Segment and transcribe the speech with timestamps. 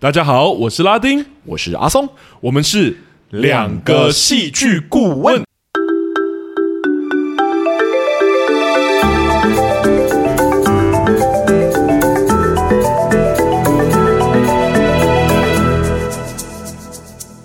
[0.00, 2.08] 大家好，我是拉丁，我是阿松，
[2.40, 2.98] 我们是
[3.30, 5.42] 两个戏剧顾问。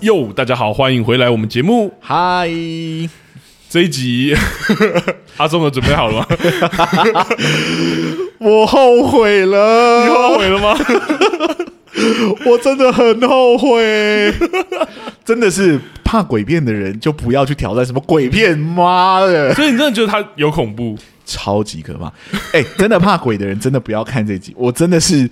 [0.02, 1.92] 哟，大家好，欢迎回来我们节目。
[1.98, 2.48] 嗨，
[3.68, 4.32] 这一集
[5.38, 6.26] 阿松，有准备好了吗？
[8.38, 10.78] 我后悔了，你后悔了吗？
[12.46, 14.32] 我真的很后悔，
[15.24, 19.54] 真的是怕鬼片的人就不要去挑战什么鬼片，妈的！
[19.54, 20.96] 所以你真的觉得它有恐怖？
[21.26, 22.06] 超级可怕！
[22.52, 24.52] 哎、欸，真的怕鬼的人真的不要看这集。
[24.58, 25.26] 我真的是，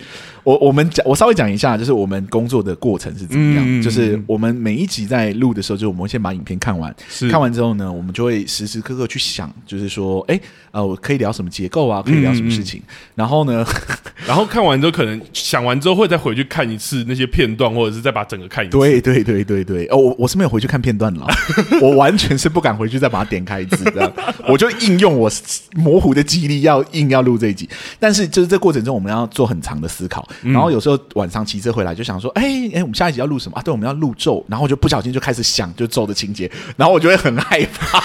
[0.44, 3.64] 我我们讲，我稍微讲一下，就是我们工作的过程是怎么样。
[3.66, 6.94] 嗯、就是我们每一集在录的时候，就我们会先把影片看完，
[7.30, 10.42] 看完之后呢，我们就会时时刻刻去想，就是说，哎、欸，
[10.72, 12.02] 呃，我可以聊什么结构啊？
[12.02, 12.80] 可以聊什么事情？
[12.80, 13.64] 嗯、然后呢，
[14.26, 18.76] 然后看完之后，可能想完之后会再回去看一次那些片段，或者是再把整个看一次。
[18.76, 19.86] 对对对对对。
[19.86, 21.26] 哦，我我是没有回去看片段了，
[21.80, 24.12] 我完全是不敢回去再把它点开一次，这样
[24.48, 25.30] 我就应用我。
[25.74, 27.68] 模糊的记忆力要硬要录这一集，
[27.98, 33.62] 但是就是这过程中我们要做很长的思考，然后有时候晚上骑车回来就想说，哎、欸、哎、欸，我们下一集要录什么啊？
[33.62, 37.98] 对，我们要录咒，然后我就不小心就开始想就咒的情节，然后我就会很害怕，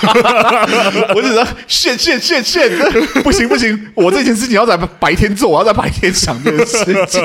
[1.14, 2.70] 我就说，现现现现，
[3.24, 7.22] 不行不行，我这件事情要在白天做，我要在白天想这件事情。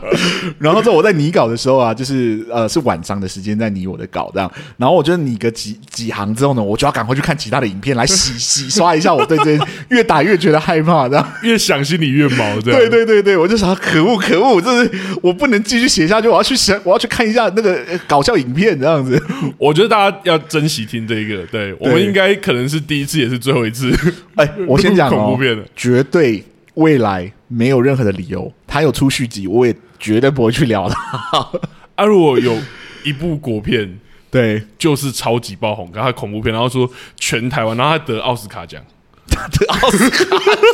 [0.58, 9.58] 然后之后我在拟稿的时候啊，就是呃是晚上的时间在拟我的稿这样，然后我就拟个几几行之后呢，我就要赶快去看其他的影片来洗洗刷一下我对这。
[9.88, 12.80] 越打越觉得害怕，这样越想心里越毛，这样。
[12.80, 14.90] 对对对对，我就想，可恶可恶，这是
[15.22, 19.20] 我不能继续写下去，我要去想，我要去看一下那个搞笑影片，这样子。
[19.58, 23.90] 我觉得大家要珍惜听这个，对，对我们应该可能是第一次，也是最后一次。
[24.36, 26.42] 哎， 我先讲恐怖片的，绝对
[26.74, 30.94] 未来没有任何的理由，他有出续集，我也绝对不会去聊的。
[31.96, 32.56] 啊，如果有
[33.04, 33.98] 一部国片，
[34.30, 38.82] 对，就是超级爆红，然后恐怖片，然后说全台湾，然后他得奥斯卡奖。
[39.30, 40.24] 得奥斯卡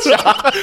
[0.03, 0.53] 奖？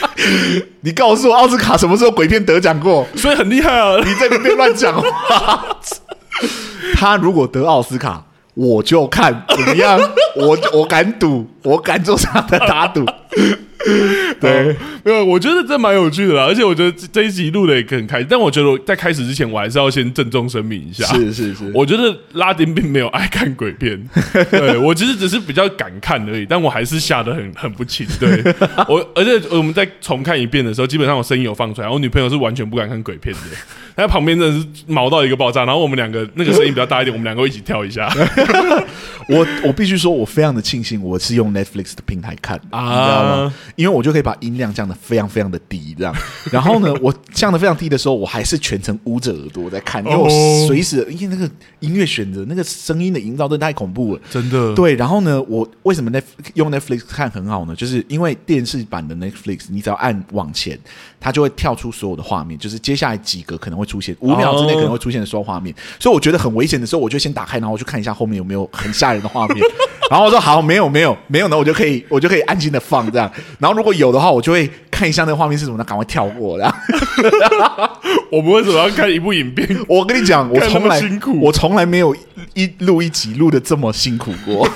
[0.81, 3.06] 你告诉我奥斯卡什么时候鬼片得奖过？
[3.16, 3.97] 所以很厉害啊！
[4.05, 5.65] 你在那边乱讲话。
[6.94, 9.99] 他如果得奥斯卡，我就看怎么样？
[10.37, 13.04] 我我敢赌，我敢做这样的打赌。
[14.40, 18.26] 对，没有，我觉得这蛮有趣的啦，而且我觉得这一集录的也很开心。
[18.30, 24.02] 但我觉得在开始之前，我还是要先郑重声明一下，是是是，我觉得拉丁并没有爱看鬼片，
[24.50, 28.06] 对我其实只是比较敢看而已，但我还是吓得很很不轻。
[28.18, 28.42] 对
[28.88, 33.41] 我，而且我们在重看一遍的时候，基本上我声音有放出来，我女朋友是完全不敢看鬼片的，
[33.97, 35.65] 她在旁边真的是毛到一个爆炸。
[35.65, 38.09] 然后我们两个那个声音比较大一点，我们两个一起跳一下。
[39.27, 43.54] 我我必须说，我非常的庆幸我是用 Netflix 的平台看啊，你知道吗？
[43.75, 46.15] 因为我就可以把音量降的非常非常的低，这样。
[46.53, 50.28] 然后呢，我降的非常低的时候，我还是全程捂着耳朵在看，因为我
[50.69, 51.50] 随时因为那个
[51.81, 54.75] 音乐选择、那个声音的营造，真的太恐怖了，真的。
[54.75, 57.75] 对，然后呢，我为什么 Net 用 Netflix 看很好呢？
[57.75, 60.78] 就是因为电视版的 Netflix，你只要按往前，
[61.19, 65.75] 它就会跳出所有的画面，就是接下来几个可能会出现五秒之内可能会出现的时候画面。
[65.99, 69.59] 所以我觉得很危险的时候，我就先打开，然后我去看一下后面有没有很吓人的画面。
[70.11, 73.31] 然后我说好，没有没有没有呢，我就可以我就可以安心的放这样。
[73.59, 76.59] 然后如果有的话，我就会看一下那个画面是什么，那赶快跳过。
[76.59, 76.75] 这样。
[78.31, 79.67] 我们为什么要看一部影片？
[79.89, 81.01] 我跟你讲，我从来
[81.41, 82.15] 我从来没有
[82.53, 84.69] 一录一集录的这么辛苦过。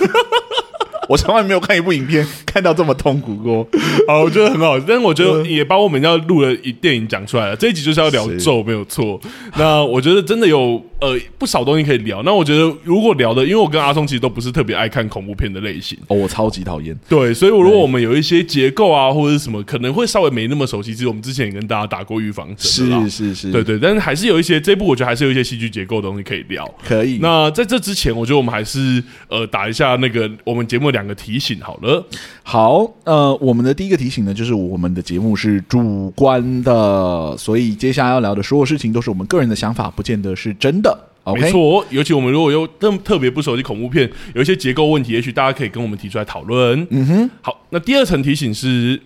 [1.08, 3.66] 我从来没有看一部影片看到这么痛苦过，
[4.06, 7.56] 好，我觉得很好，但是我觉得也把我们要录的一电影讲出来了。
[7.56, 9.18] 这一集就是要聊咒，没有错。
[9.56, 12.22] 那我觉得真的有呃不少东西可以聊。
[12.22, 16.96] 那我觉得如果聊的，因为我跟阿松其实都不是特别爱看恐怖片的类型哦，我超级讨厌。
[17.08, 20.92] 对，所以如果我们有一些结构啊或者是什么，可能会稍微没那么熟悉。
[20.94, 23.78] 其实我们之前也跟大家打过预防针，是是是，对对。
[23.78, 26.68] 但是还是有一些这一部，我觉得还是有一些戏剧结构的东西可以聊。
[26.84, 27.18] 可以。
[27.20, 32.04] 那在这之前，我觉得我们还是呃打一下那个我们节目两个提醒好了，
[32.42, 40.87] 好，呃，我们的第一个提醒呢，就是我们的节目是主观的，所以接下来要聊的所有事情都是我们个人的想法，不见得是真的。
[41.34, 46.86] 没错，尤其我们如果有特特别不熟悉恐怖片，有一些结构问题，也许大家可以跟我们提出来讨论。
[46.90, 49.00] 嗯哼，好，那第二层提醒是，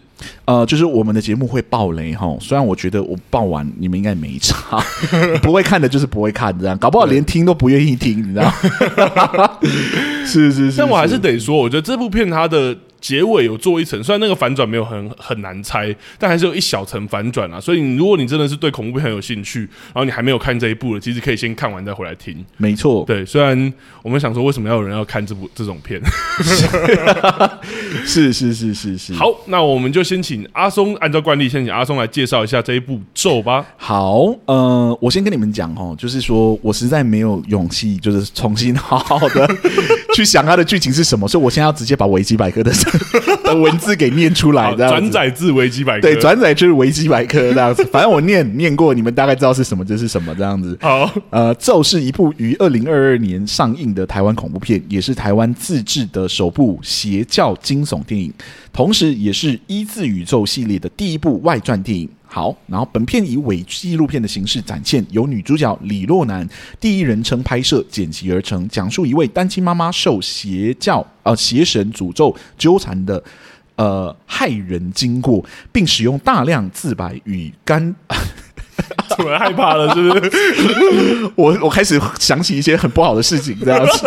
[0.45, 4.83] 呃，就是我们的节目会爆雷哈，虽然我觉得我爆完你们应该没差，
[5.43, 9.59] 不会看的就是不会看，这样搞不好连听都不愿意听，你知道吗？
[10.27, 17.61] 是是是，但我还是得说，我觉得这部片它的结尾有做一层，虽然那个反转没有很很难猜，但还是有一小层反转啊。
[17.61, 22.43] 所以如果你真的是对恐怖片很有兴趣，然后你还没有看这一部的，其实可以先看完再回来听。
[22.57, 23.27] 没错，对。
[23.27, 23.73] 虽然
[24.03, 26.01] 我们想说，为什么要有人要看这部这种片？
[28.07, 29.13] 是是是是是。
[29.15, 33.67] 好，那我们就先请阿松，按照惯例，先请阿松来介绍一下这一部咒吧。
[33.77, 39.49] 好，呃，我先跟你们讲哦，就是说我实在没有勇气，就是重新好好的
[40.17, 42.73] 去想它的剧情是什么，所以我现在要直接把维基百科的
[43.45, 47.85] 的文字给念出来，这样转载自维基百科，对，转载自维基百科这样子。
[47.91, 50.77] 反正我念念过，你们大概知道是什么，这是什么这样子。
[50.81, 58.33] 好，呃，咒是一部于二零二二年上映的台湾恐怖片，也是台湾自制的首部邪教惊悚电影，
[58.73, 62.09] 同时也是一字宇宙系列的第一部外传电影。
[62.35, 66.49] 好，然后本片以伪纪录片的形式展现，由女主角李若男
[66.81, 73.23] 第一人称拍摄剪辑而成，讲述一位单亲妈妈受邪教呃邪神诅咒纠缠的
[73.77, 77.95] 呃害人经过，并使用大量自白与干。
[79.11, 81.31] 突然害怕了，是不是？
[81.37, 84.07] 我我开始想起一些很不好的事情，这样子。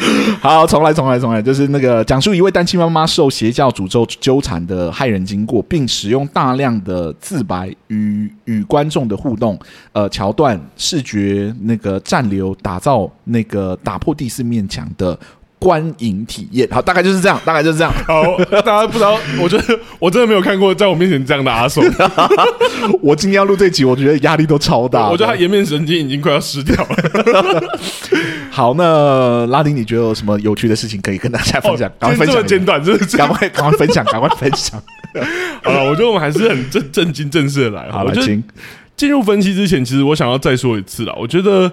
[0.40, 9.58] 好，重来，重来，重来，就是那个讲述一位单亲妈妈受邪教诅咒纠缠的骇人经过，并使用大量的自白与与观众的互动，
[9.92, 15.18] 呃，桥段、视觉那个暂留，打造那个打破第四面墙的。
[15.60, 17.92] 观影体验，好，大概就是这样，大概就是这样。
[18.08, 21.84] 好，大家不知道，我觉得我真的没有看过在我面前这样的阿松。
[23.02, 25.10] 我今天要录这集，我觉得压力都超大。
[25.10, 27.62] 我觉得他颜面神经已经快要失掉了。
[28.50, 31.92] 好，那拉丁，你觉得有什么有趣的事情可以跟大家分享？
[31.98, 34.82] 赶快分享，简短，就是赶快赶快分享，赶快分享。
[35.62, 37.90] 好了，我觉得我们还是很正正经正式的来。
[37.90, 38.42] 好了，请
[38.96, 41.14] 进入分析之前，其实我想要再说一次啦。
[41.18, 41.70] 我觉得。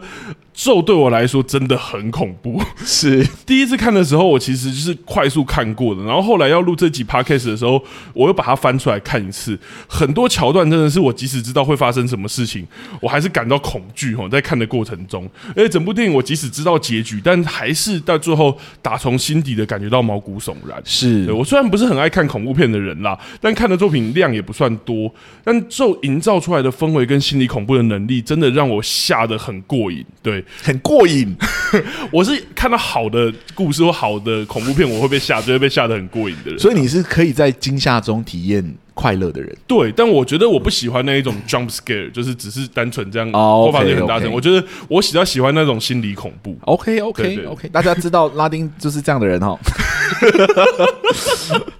[0.57, 2.59] 咒对我来说真的很恐怖。
[2.83, 6.03] 是 第一次看的时候，我其实就是快速看过的。
[6.03, 7.79] 然后后来要录这集 podcast 的时候，
[8.13, 9.57] 我又把它翻出来看一次。
[9.87, 12.65] 很多桥段真的是我即使知道会发生什么事情，
[12.99, 14.27] 我还是感到恐惧哦。
[14.27, 20.81] 在看的过程中，而且整部电影我即使知道结局，但还是到最后打从心底的感觉到毛骨悚然。
[20.83, 25.13] 是我虽然不是很爱看恐怖片的人啦，但看的作品量也不算多。
[25.43, 30.03] 但咒营造出来的氛围跟心理恐怖的能力，真的让我吓得很过瘾。
[30.23, 30.43] 对。
[30.63, 31.35] 很过瘾，
[32.11, 36.59] 我是看到好的故事或好的恐怖片，我会被吓，就会被吓得很过瘾的人。
[36.59, 39.55] 所以你是可以在惊吓中体验快乐的人。
[39.67, 44.31] 对，但我觉得我不喜欢那一种 jump scare，就是只是单纯这样播放力很大声。
[44.31, 46.57] 我觉得我比较喜欢那种心理恐怖。
[46.61, 49.57] OK OK 对对对 OK，大家知道拉丁就是这样的人哈。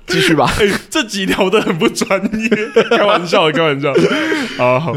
[0.08, 2.50] 继续吧，欸，这集聊得很不专业，
[2.98, 3.94] 开玩笑，开玩笑。
[4.58, 4.94] 好，好。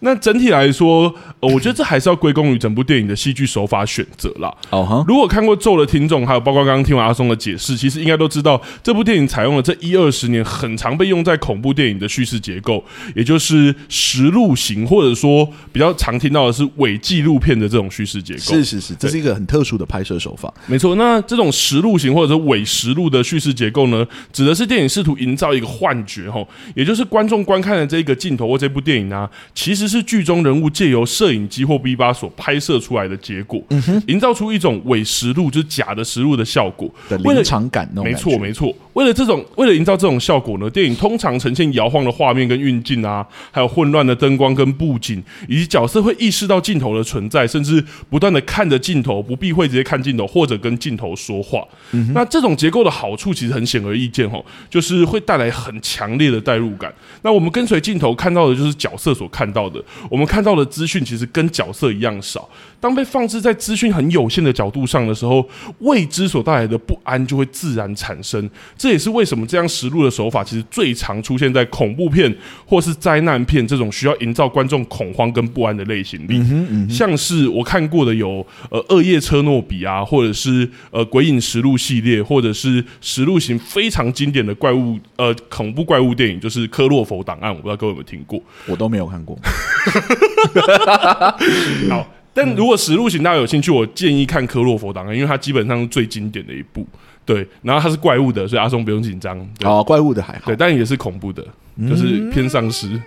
[0.00, 4.50] 那整体来说，呃，我觉得这还是要归功于整部电影的戏剧手法选择啦。
[4.70, 12.82] 哦哈，如果看过咒的听众，还有包括刚刚听完阿松的解释，其实应该都知道，这部电影采用了这一二十年很常被用在恐怖电影的叙事结构，
[13.14, 18.40] 也就是实录型，或者说比较常听到的是伪纪录片的这种叙事结构。
[18.40, 20.50] 是是是，这是一个很特殊的拍摄手法。
[20.66, 29.89] 没错，那这种实录型或者是伪实录的叙事结构呢，指的是电影试图营造一个幻觉，吼，也就是观众观看的这个镜头或这部电影啊，其实。
[29.90, 33.62] 是剧中人物借由摄影机或 V 八所拍摄出来的结果，
[34.06, 37.90] 营造出一种伪实录，就是假的实录的效果的临场感。
[37.94, 38.72] 没错，没错。
[38.92, 51.66] 为了这种，为了营造这种效果呢，电影通常呈现摇晃的画面跟运镜啊，还有混乱的灯光跟布景，以及角色会意识到镜头的存在，甚至不断的看着镜头，不避讳直接看镜头或者跟镜头说话。
[51.92, 56.92] 嗯、那这种结构的好处其实很显而易见哦，就是会带来很强烈的代入感。
[57.22, 59.79] 那我们跟随镜头看到的就是角色所看到的。
[60.10, 62.48] 我们看到的资讯其实跟角色一样少。
[62.78, 65.46] 当被放置在资讯很有限的角度上的时候，
[65.80, 68.48] 未知所带来的不安就会自然产生。
[68.78, 72.34] 这也是为什么这样实录的手法其实最常出现在恐怖片
[72.64, 76.38] 或是灾难片这种需要营造观众恐慌跟不安的类型里。
[76.38, 87.50] 嗯嗯，像是我看过的有呃《恶夜车诺比》啊，或者是呃《鬼影实录》系列，或者是实录型非常经典的怪物呃恐怖怪物电影，就是《科洛弗档案》。
[87.54, 88.42] 我不知道各位有没有听过？
[88.66, 89.38] 我都没有看过。
[91.90, 96.86] 好，但如果实录型大家有兴趣，我建议看《科洛佛档案》，因为它基本上是最经典的一部。
[97.24, 99.38] 对，然后它是怪物的，所以阿松不用紧张。
[99.62, 101.44] 哦，怪物的还好，对，但也是恐怖的，
[101.88, 103.00] 就是偏丧尸。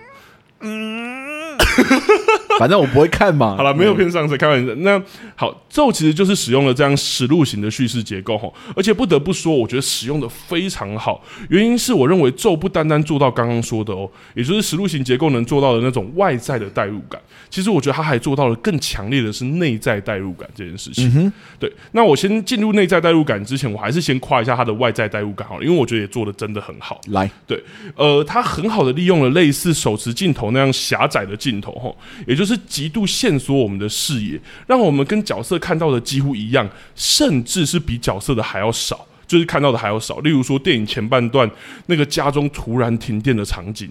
[0.60, 1.56] 嗯。
[2.60, 3.56] 反正我不会看嘛。
[3.56, 4.74] 好了，没有骗上色，开玩笑。
[4.76, 5.00] 那
[5.36, 11.22] 好，咒其实就是使用了这样实录型的叙事结构哈，而且不得不说，我觉得使用的非常好。
[11.48, 17.20] 原因是我认为咒不单单做到刚刚说的哦，也就是实录型结构能做到的那种外在的代入感。
[17.50, 21.10] 其实我觉得他还做到了更强烈的是内在代入感这件事情。
[21.16, 27.00] 嗯、对，那我先进入内在代入感之前，我还是先夸一下他的外在代入感好了，因为我觉得也做的真的很好。
[27.08, 27.62] 来，对，
[27.96, 31.94] 呃，他很好的利用了类似手持镜头那样狭窄的镜头哈，
[32.26, 40.18] 也就是就是极度限缩我们的视野，让我们跟角色看到的几乎一样，甚至是比角色的还要少，就是看到的还要少。
[40.18, 41.50] 例如说，电影前半段
[41.86, 43.90] 那个家中突然停电的场景。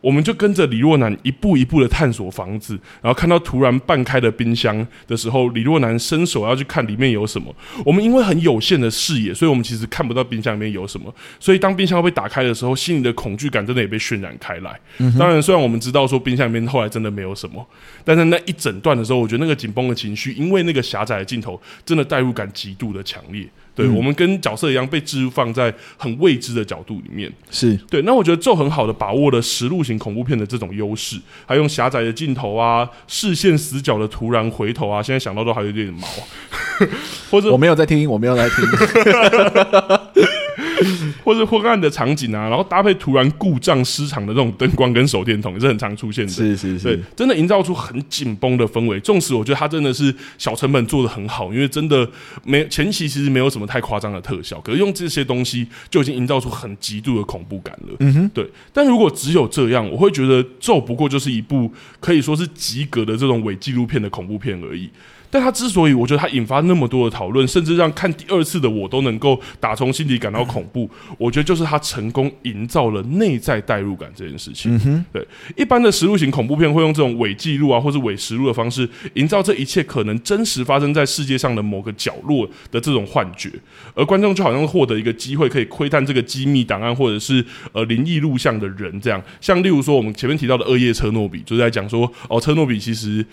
[0.00, 7.54] 我们就跟着李若男一步一步的探索房子，然后看到突然半开的冰箱的时候，李若男伸手要去看里面有什么。
[7.84, 11.14] 我们因为很有限的视野，所以我们其实看不到冰箱里面有什么。
[11.38, 14.78] 所以当冰箱被打开的时候，心里的恐惧感真的也被渲染开来。
[15.18, 17.66] 当然，虽然我们知道说冰箱里面后来真的没有什么，
[18.04, 23.46] 但是那一整段的时候，我觉得那个紧绷的情绪，因为那个狭窄的镜头，真的代入感极度的强烈。
[23.74, 28.02] 对，我们跟角色一样被置入放在很未知的角度里面，是对。
[28.02, 36.06] 那我觉得就很好的把握了实录型恐怖片的这种优势，还用狭窄的镜头啊，视线死角的突然回头啊，现在想到都还有点毛。
[37.30, 38.56] 或者我没有在听，我没有在听。
[41.30, 46.32] 或是昏暗的场景啊，然后搭配突然故障失常的这种灯光跟手电筒，也是很常出现的。
[46.32, 48.98] 是是是，对，真的营造出很紧绷的氛围。
[48.98, 52.08] 纵使我觉得它真的是小成本做的很好，因为真的
[52.44, 57.94] 没前期其实没有什么太夸张的特效，可是用这些东西就已经营造出很极度的恐怖感了。
[58.00, 58.44] 嗯哼，对。
[58.72, 64.90] 但如果只有这样，我会觉得咒不过就是一部可以说是及格的这种伪纪录片的恐怖片而已。
[65.30, 75.04] 但他之所以我觉得他引发那么多的讨论，甚至让看第二次的我都能够打从心底感到恐怖，我觉得就是他成功营造了内在代入感这件事情。
[75.12, 83.50] 对，一般的实录型恐怖片会用这种伪记录啊，或者伪实录的方式，营造这一切可能真实发生在世界上的某个角落的这种幻觉，
[83.94, 89.22] 而观众就好像获得一个机会，可以窥探这个机密档案或者是呃灵异录像的人这样。
[89.40, 93.24] 像例如说我们前面提到的《恶夜车诺比》，就是在讲说哦，车诺比其实。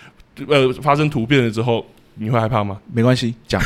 [0.47, 2.79] 呃，发生突变了之后，你会害怕吗？
[2.93, 3.61] 没关系，讲。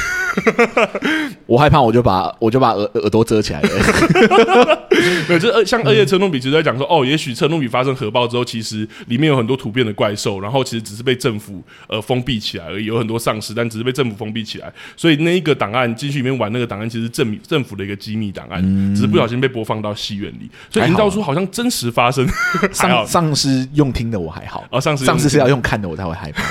[1.45, 3.69] 我害怕，我就把我就把耳耳朵遮起来了。
[5.27, 14.71] 对，就像《二叶车诺比》其实在讲说，哦，也许车诺比发生核爆之后，其实里面有很多突变的怪兽，然后其实只是被政府呃封闭起来而已，有很多丧尸，但只是被政府封闭起来。
[14.95, 22.27] 所以那一个档案进去里面玩那个档案，其实政政府的一个机密档案，嗯、只是不小心被播放到戏院里，所以营造出好像真实发生。
[22.71, 26.43] 丧丧尸用听的我还好，哦，丧尸丧尸是要用看的我才会害怕。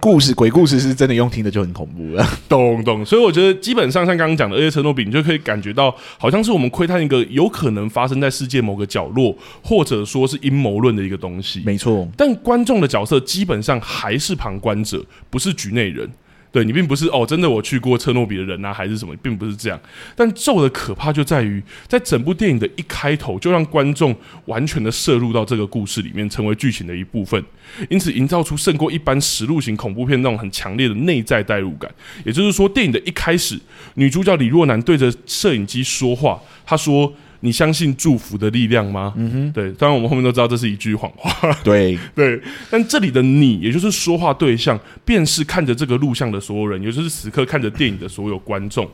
[0.00, 3.04] 故事鬼故事是真的用听的就很恐怖了， 咚咚。
[3.04, 11.62] 所以我觉得基本上像刚刚讲的《恶夜车诺比》，你就可以感觉到，好像是我们窥探一个有可能发生在世界某个角落，或者说是阴谋论的一个东西。
[11.64, 16.10] 没错，但观众的角色基本上还是旁观者，不是局内人。
[16.52, 19.80] 对，你并不是哦，真的我去过车诺比的人啊，还是什么，并不是这样。
[20.16, 24.14] 但咒的可怕就在于，在整部电影的一开头就让观众
[24.46, 27.40] 完全的摄入到这个故事里面，成为剧情的一部分，
[27.88, 31.88] 因此营造出胜过一般实录型恐怖片那种很强烈的内在代入感。
[32.24, 33.56] 也就是说，电影的一开始，
[33.94, 37.14] 女主角李若男对着摄影机说话，她说。
[37.40, 39.14] 你相信祝福的力量吗？
[39.16, 41.30] 嗯哼，对，当然我们后面都知道这是一句谎话。
[41.64, 48.88] 对 对，但这里的你，也就是说话对象，便是看着这个录像的所有人，也就是此刻看着电影的所有观众，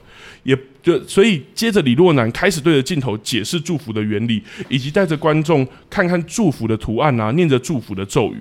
[0.44, 8.40] 也就所以接着李若男开始对着镜头解释祝福的原理，以及带着观众看看祝福的图案啊，念着祝福的咒语。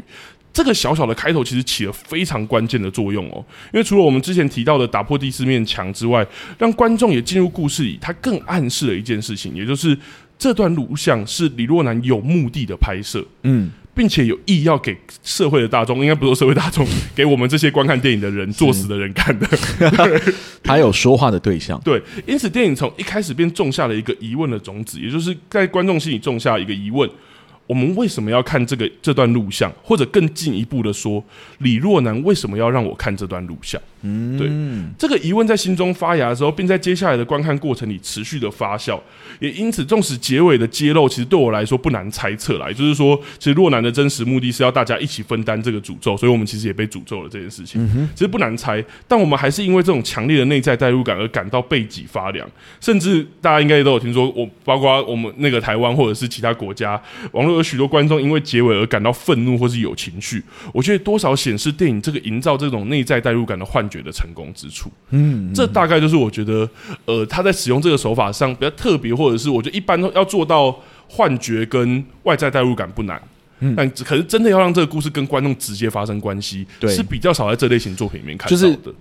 [0.55, 3.43] 这个小小的开头其实起了非常关键的作用哦，
[3.73, 6.25] 因为除了我们之前提到的打破第四面墙之外，
[6.57, 9.97] 让观众也进入故事里，它更暗示了一件事情，也就是
[10.39, 19.45] 这段录像是李若男有目的的拍摄，嗯，并且有意要给社会的大众，应该不是社会大众， 给我们这些观看电影的人、作死的人看的，
[20.63, 27.09] 他有说话的对象，对，因此电影从一开始便种下了一个疑问的种子，也就是在观众心里种下一个疑问。
[27.67, 29.71] 我们为什么要看这个这段录像？
[29.83, 31.23] 或者更进一步的说，
[31.59, 33.81] 李若男为什么要让我看这段录像？
[34.01, 34.47] 嗯，对，
[34.99, 38.99] 这个疑问在心中发芽的时候，并在接下来的观看过程里持续的发酵。
[39.39, 42.67] 也因此，纵使结尾的揭露，其实对我来说不难猜测啦。
[42.67, 47.85] 也就是说，其实若男的真实目的是要大家一起分担这个诅咒，所以我们其实也被诅咒了这件事情。
[48.13, 52.47] 其实不难猜，但我们还是因为这种强烈的内在代入感而感到背脊发凉。
[52.79, 60.43] 甚至大家应该都有听说，我包括我们那个台湾或者是其他国家网络有许多观众因为结尾而感到愤怒或是有情绪。
[60.73, 66.69] 我觉得多少显示电影这个营造这种内在代入感的幻觉的成功之处，嗯，这大概就是我觉得，
[67.05, 73.21] 呃，他在使用这个手法上比较特别，或者是我觉得一般都要做到幻觉跟外在代入感不难，
[73.59, 78.95] 嗯，但可是真的要让这个故事跟观众直接发生关系，对，是比较少在这类型作品里面看到的，就是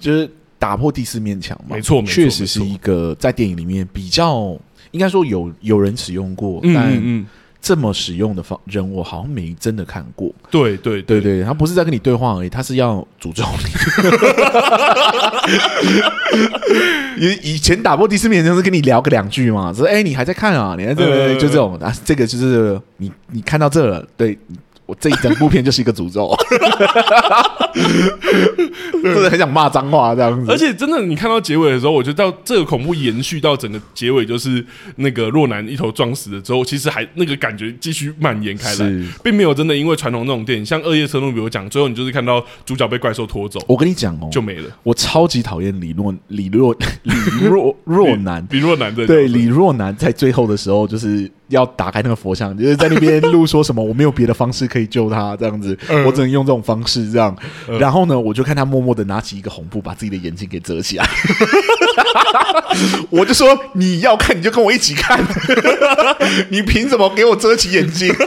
[0.00, 4.58] 就是打破第四面墙嘛，没错，确实是一个在电影里面比较
[4.90, 7.26] 应该说有有人使用过，嗯、但嗯。
[7.62, 10.30] 这么使用的方人，我好像没真的看过。
[10.50, 13.70] 对对对对，他不是在跟你对话而已，他是要诅咒你。
[17.24, 20.74] 以以前打破第四面墙是跟你聊个两句嘛，说哎、欸，你还在看啊？
[20.76, 24.36] 你看这就这种啊，这个就是你你看到这了，对。
[24.84, 26.34] 我这一整部片就是一个诅咒，
[29.02, 30.50] 真的很想骂脏话这样子。
[30.50, 34.64] 而且真的，你看到结尾的时候，我觉得到这个恐怖延续到整个结尾，就是
[34.96, 43.60] 那个若男一头撞死了之后，其实还那个感觉继续蔓延开来，并没有真的因为传统那种电影，像《恶夜车路比》我讲，最后你就是看到主角被怪兽拖走。
[43.68, 44.68] 我跟你讲哦，就没了。
[44.82, 51.30] 我超级讨厌李若李若李若若男李若男对李若男 在最后的时候就是。
[51.52, 57.34] 要打开那个佛像，就是在那边录说什么，我没有别的方式可以救他，这样子，嗯、我只能用这种方式这样。
[57.68, 61.08] 嗯、然后呢，我就看他默默的拿起一个红布，把自己的眼睛给遮起来。
[63.10, 65.22] 我就说，你要看你就跟我一起看，
[66.50, 68.12] 你凭什么给我遮起眼睛？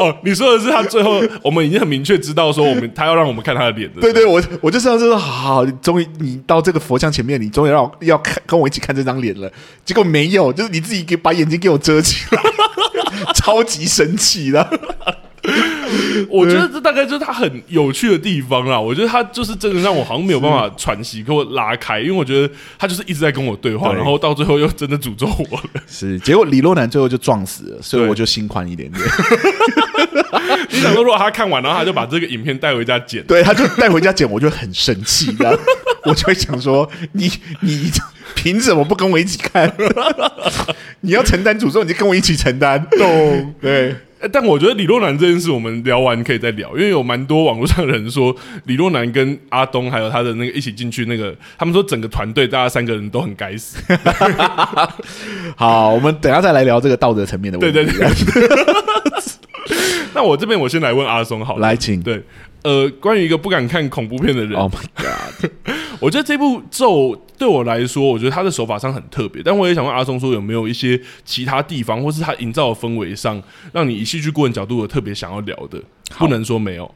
[0.00, 4.00] 哦，你说的是他最后，我们已经很明确知道说，我们他要让我们看他的脸的。
[4.00, 9.50] 对对，我我就是要说，好好，终于你到这个佛像前面，你终于让我要看跟我一起看这张脸了。
[9.84, 12.42] 结果没有，就是你自己给把眼睛给我遮起来。
[13.34, 14.68] 超级神奇的，
[16.28, 18.78] 我觉得这大概就是他很有趣的地方啦。
[18.78, 25.64] 我觉得他就是真的让我好像没有办法喘息，给我拉开，因为我觉得他就是一直在跟我对话，然后到最后又真的诅咒我了。
[25.86, 29.02] 是，结果李若男最后就撞死了，所以我就心宽一点点。
[30.70, 35.58] 你想说，如果他看完，然后他就把这个影片带回家剪，对，他就带回家剪，我就很生气的，
[36.04, 37.90] 我就会想说，你你。
[38.36, 39.74] 凭什么不跟我一起看？
[41.00, 42.86] 你要承担诅咒，你就跟我一起承担。
[42.96, 43.54] 懂？
[43.60, 43.96] 对。
[44.32, 53.76] 但我觉得李若男这件事，我们聊完可以再聊，因为有蛮多网络上的人说，李若男跟阿东还有他的那个一起进去那个，他们说整个团队大家三个人都很该死。
[55.54, 57.78] 好，我们等下再来聊这个道德层面的问题。
[57.78, 58.08] 对对对。
[60.16, 62.02] 那我这边我先来问阿松好了，来请。
[62.02, 62.20] 对。
[62.62, 65.50] 呃，关于一个不敢看恐怖片的人，Oh my God！
[66.00, 69.40] 我觉得这部咒对我来说，我觉得他的手法上很特别。
[69.40, 73.40] 但我也想问阿松说，有没有一些其他地方，或是他营造的氛围上，
[73.72, 75.80] 让你以戏剧顾问角度有特别想要聊的？
[76.18, 76.92] 不能说没有，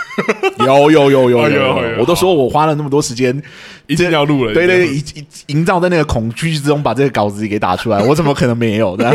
[0.64, 3.42] 有有有有有， 我都说我花了那么多时间，
[3.88, 4.54] 一定要录了。
[4.54, 9.10] 对对，营营造在那个恐惧之中，把这个稿子给打出来，我怎么可能没有的？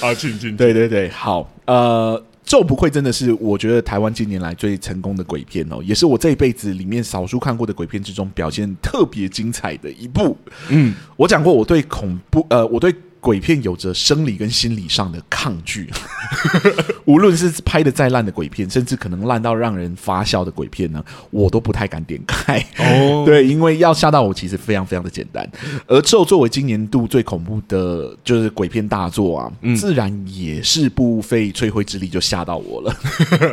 [0.00, 2.22] 啊，请请，对对对，好，呃。
[2.44, 10.36] 咒不愧真的是我觉得台湾近年来最成功的鬼片哦，也是我这一辈子里面少数看过的鬼片之中表现特别精彩的一部。
[10.68, 12.92] 嗯，我讲过我对恐怖呃，我对。
[13.22, 15.88] 鬼片有着生理跟心理上的抗拒，
[17.06, 22.58] 无论是拍的再烂的鬼片，甚至可能烂到让人发笑的鬼片呢，我都不太敢点开。
[22.78, 25.48] 哦， 对，因为要吓到我其实非常非常的简单。
[25.86, 32.96] 而咒作为今年度最恐怖的，就是鬼片大作啊，嗯、自然也是不费吹灰之力就吓到我了。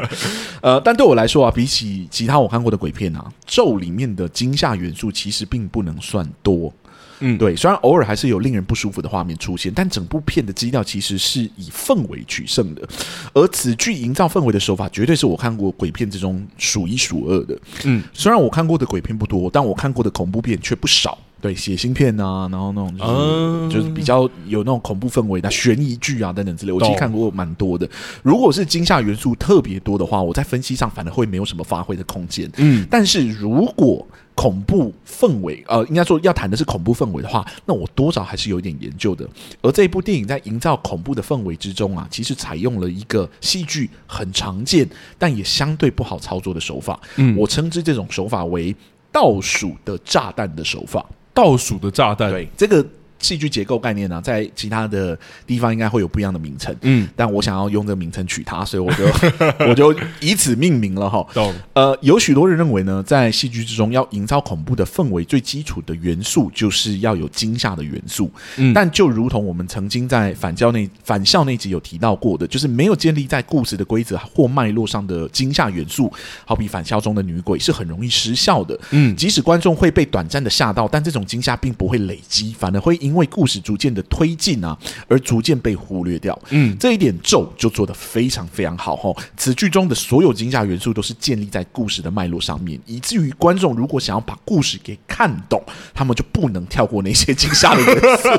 [0.61, 6.73] 呃，但对我来说啊，比起其他我看过的鬼片啊，咒里面的惊吓元素其实并不能算多。
[7.19, 12.87] 嗯，对，虽然偶尔还是有令人不舒服的画面出现，但整部片的基调其实是以氛围取胜的，
[13.33, 17.57] 而此剧营造氛围的手法，绝对是我看过鬼片之中数一数二的。
[17.83, 21.17] 嗯，虽然我看过的鬼片不多，但我看过的恐怖片却不少。
[21.41, 27.89] 对，血腥片啊，然后那种就是、嗯、就是比较有那种恐怖氛围的悬疑剧啊等等之类，我其实看过蛮多的。
[28.23, 32.49] 如果是惊吓元素特别多的话，我在分析上反而会没有什么发挥的空间。
[32.57, 39.27] 嗯，但是如果恐怖氛围，呃，应该说要谈的是恐怖氛围的话，那我多少还是有一点研究的。
[39.61, 46.97] 而这一部电影在营造恐怖的氛围之中啊，其实采用了一个戏剧很常见，但也相对不好操作的手法。
[47.17, 48.73] 嗯，我称之这种手法为
[49.11, 51.05] 倒数的炸弹的手法。
[51.33, 52.85] 倒数的炸弹，对这个。
[53.19, 59.05] 戏剧结构概念呢、啊，在其他的地方应该会有不一样的名称，嗯，但我想要用这个名称取它，所以我就
[59.67, 61.25] 我就以此命名了哈。
[61.33, 68.31] 懂呃，有许多人认为呢，在戏剧之中要营造恐怖的氛围，最基础的元素就是要有惊吓的元素。
[68.57, 76.11] 嗯，但就如同我们曾经在反教那反校那集有提到过的，就是没有建立在故事的规则或脉络上的惊吓元素，
[76.45, 78.79] 好比反校中的女鬼是很容易失效的。
[78.91, 86.39] 嗯，即使观众会被短暂的吓到，但这种惊吓并不会累积，反而会因因为故事逐渐的推进啊，而逐渐被忽略掉。
[86.51, 89.11] 嗯，这一点咒就做得非常非常好哈。
[89.35, 95.59] 此剧中的所有惊吓元素都是建立在故事的脉络上面，以至于观众如果想要把故事给看懂，
[95.91, 98.29] 他们就不能跳过那些惊吓的元素。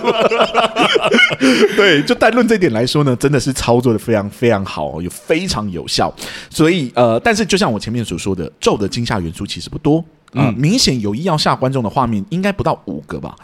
[1.77, 6.15] 对，就单论这一点来说呢，真的是操作的非常非常好，有非常有效。
[6.49, 10.05] 所以呃，但是就像我前面所说的，咒的惊吓元素其实不多。
[10.33, 13.35] 啊、呃，明显有意要吓观众的画面，应该不到五个吧？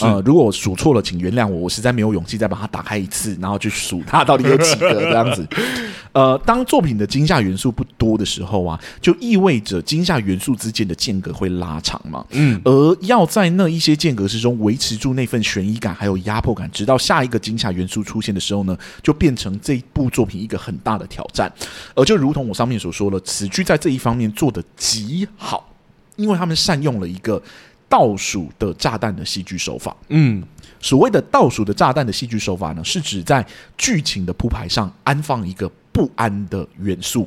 [0.00, 5.46] 呃，如果我数错了，请原谅我，我实在没有勇气再把它打开一次，然后去数它到底有几个这样子。
[6.12, 12.24] 呃，当作品的惊吓元素不多的时候啊，就意味着惊吓元素之间的间隔会拉长嘛。
[12.30, 21.52] 嗯，而要在那一些间隔之中维持住那份悬疑感还有压迫感，直到下一个惊吓元素出现的时候呢，就变成这部作品一个很大的挑战。
[21.94, 25.68] 而就如同我上面所说了，此剧在这一方面做的极好。
[26.16, 27.40] 因为他们善用了一个
[27.88, 29.96] 倒数的炸弹的戏剧手法。
[30.08, 30.42] 嗯，
[30.80, 33.46] 所谓的倒数的炸弹的戏剧手法呢，是指在
[33.78, 37.26] 剧情的铺排上安放一个不安的元素，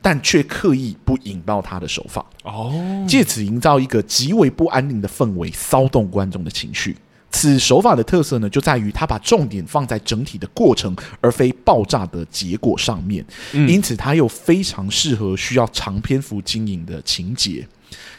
[0.00, 2.24] 但却刻意不引爆他的手法。
[2.42, 6.96] 哦，借此营造一个极为不安宁的氛围，骚动观众的情绪。
[7.30, 13.24] 此手法的特色呢，就在于它把重点放在整体的过程，而非爆炸的结果上面。
[13.52, 17.66] 因此，它又非常适合需要长篇幅经营的情节。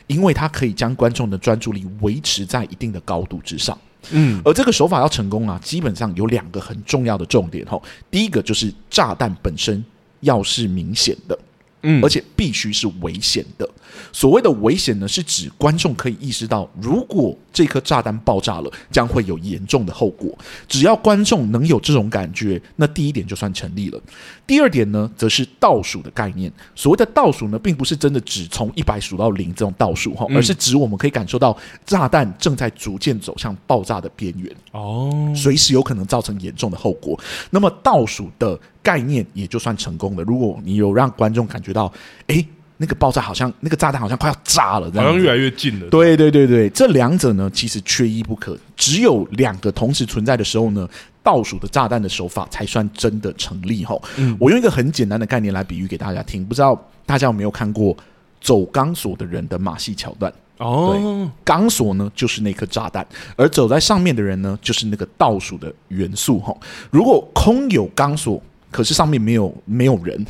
[0.07, 3.77] 因为它可以将观众的专注力维持在一定的高度之上，
[4.11, 7.81] 嗯，而这个手法要成功啊，基本上有两个很重要的重点吼。
[8.11, 9.83] 第一个就是炸弹本身
[10.19, 11.37] 要是明显的。
[11.83, 13.69] 嗯，而且必须是危险的。
[14.11, 20.35] 所谓的危险呢，是指观众可以意识到，如果这颗炸弹爆炸了，将会有严重的后果。
[20.67, 24.01] 只要观众能有这种感觉，那第一点就算成立了。
[24.47, 26.51] 第二点呢，则是倒数的概念。
[26.75, 37.19] 所谓的倒数呢，并不是真的只从一百数到零这种倒数哈，而是指我们可以感受到炸弹正在逐渐走向爆炸的边缘哦，随时有可能造成严重的后果。
[37.51, 38.59] 那么倒数的。
[38.83, 40.23] 概念也就算成功了。
[40.23, 41.91] 如果你有让观众感觉到，
[42.27, 42.45] 哎，
[42.77, 45.87] 那个爆炸好像那个炸弹好像快要炸了，好像越来越近了。
[45.89, 48.57] 对对对对，这两者呢，其实缺一不可。
[48.75, 50.85] 只有两个同时存在的时候呢，
[51.21, 53.85] 倒数的炸弹的手法才算真的成立。
[53.85, 57.95] 吼，嗯，我用一个很简单的概念来比喻给大家听，不知道大家有没有看过
[58.41, 60.33] 走钢索的人的马戏桥段？
[60.57, 66.39] 哦，钢索呢就是那颗炸弹，而走在上面的人呢就是那个倒数的元素。
[66.39, 66.59] 吼，
[66.91, 68.41] 如果空有钢索。
[68.73, 70.25] 可是上面没有没有人，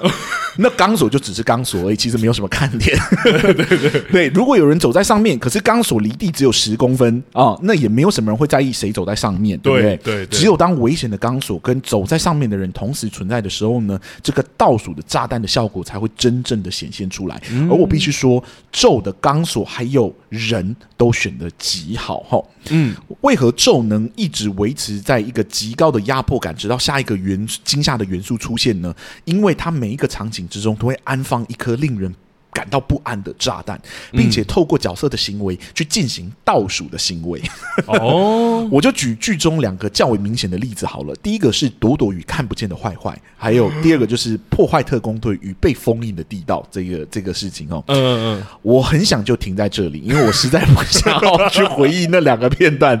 [0.60, 2.98] 那钢索就只是钢索而已，其实没有什么看点。
[3.22, 9.96] 对对对，对，如果有人走在上面，可是钢索离地只有十公分啊，那也没有什么人会在意谁走在上面，对不对？
[9.98, 17.40] 对，对，对，只有当危险的钢索跟走在上面的人同时存在的时候呢，这个倒数的炸弹的效果才会真正的显现出来。
[17.70, 18.42] 而我必须说，
[18.72, 22.42] 咒的钢索还有人都选的极好哈。
[22.70, 28.94] 嗯，为何咒能一直维持在一个极高的压迫感，直到下一个元惊吓的元素出现呢？
[29.24, 32.14] 因为它每一个场景之中都会安放一颗令人
[32.52, 33.80] 感到不安的炸弹，
[34.12, 37.40] 并且透过角色的行为去进行倒数的行为。
[37.86, 41.14] 哦，我就举剧中两个较为明显的例子好了。
[41.22, 47.82] 第一个是朵朵与看不见的坏坏，还有第二个就是破坏特工队与被封印的地道这个这个事情哦。
[47.86, 53.00] 嗯嗯嗯，我很想就停在这里，因为我实在不想要去回忆那两个片段。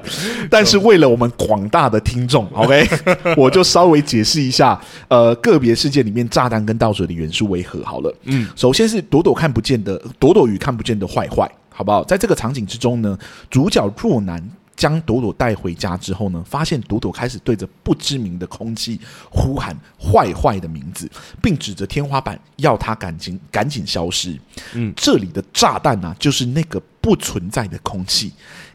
[0.50, 2.88] 但是为了我们广大的听众，OK，
[3.36, 8.14] 我就稍微解释一下，呃，个别事件里面炸弹跟倒数的元素为何好了。
[8.24, 9.48] 嗯，首先是朵朵看。
[9.58, 12.04] 不见的朵朵与看不见的坏坏，好不好？
[12.04, 13.18] 在这个场景之中呢，
[13.50, 14.40] 主角若男
[14.76, 21.10] 将朵朵带回家之后呢，发现朵朵开始对着不知名的空气呼喊“坏坏”的名字，
[21.42, 24.38] 并指着天花板要他赶紧赶紧消失。
[24.74, 28.32] 嗯，这里的炸弹呢、啊，就是那个不存在的空气，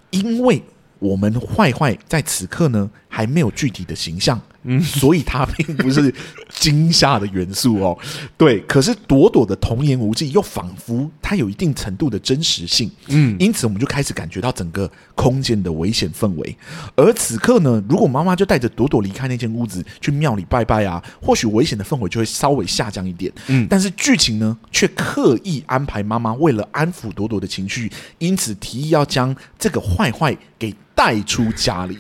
[0.10, 0.62] 因为
[1.00, 4.42] 我们坏坏在此刻呢还没有具体的形象。
[4.64, 6.14] 嗯，所以它并不是
[6.50, 7.98] 惊吓的元素哦。
[8.38, 12.90] 对，可是朵朵的童言无忌又仿佛它有一定程度的真实性。
[13.08, 16.58] 嗯，因此我们就开始感觉到整个空间的危险氛围。
[16.96, 23.32] 而此刻呢，如果妈妈就带着朵朵离开那间屋子去庙里拜拜啊，或许危险的氛围就会稍微下降一点。
[23.48, 31.98] 嗯，但是剧情呢，却刻意安排妈妈为了安抚朵朵的情绪，因此提议要将这个坏坏给带出家里，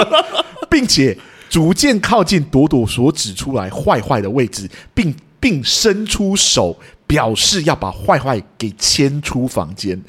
[0.68, 1.16] 并且。
[1.48, 10.00] 逐渐靠近朵朵所指出来坏坏的位置，并并伸出手表示要把坏坏给牵出房间。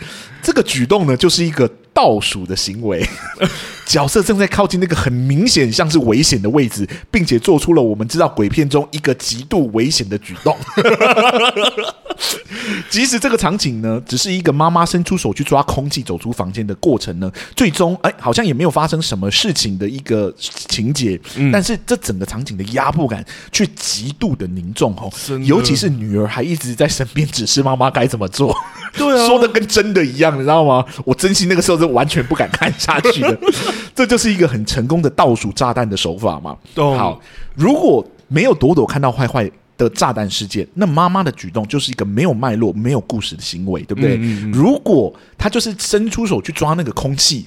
[0.41, 3.07] 这个举动呢，就是一个倒数的行为。
[3.85, 10.55] 角色正在靠近那个很明显像是危险的位置，并且做出了我们知道鬼片中一个极度危险的举动。
[12.89, 21.19] 即使这个场景呢，只是一个妈妈伸出手去抓空气走出房间的过程呢，最终哎，好像也没有发生什么事情的一个情节。
[21.35, 25.11] 嗯、但是这整个场景的压迫感却极度的凝重哦，
[25.45, 28.55] 尤其是女儿还一直在身边指示妈妈该怎么做。
[28.93, 30.83] 对啊，说的跟真的一样，你知道吗？
[31.05, 33.39] 我真心那个时候是完全不敢看下去的。
[33.95, 36.55] 这就是一个很成功的倒数炸弹的手法嘛。
[36.75, 37.21] 好，
[37.55, 39.49] 如果没有朵朵看到坏坏
[39.79, 44.17] 的炸弹事件，那妈妈的举动就是一个没有脉络、没有故事的行为，对不对？
[44.17, 47.45] 嗯嗯嗯，如果他就是伸出手去抓那个空气，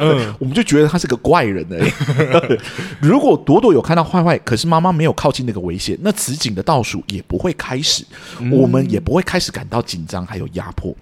[0.00, 1.92] 嗯、 我们就觉得他是个怪人哎。
[3.02, 8.02] 如果朵朵有看到坏坏，可是妈妈没有靠近那个危险，那此景的倒数也不会开始，
[8.40, 10.96] 嗯、我们也不会开始感到紧张还有压迫。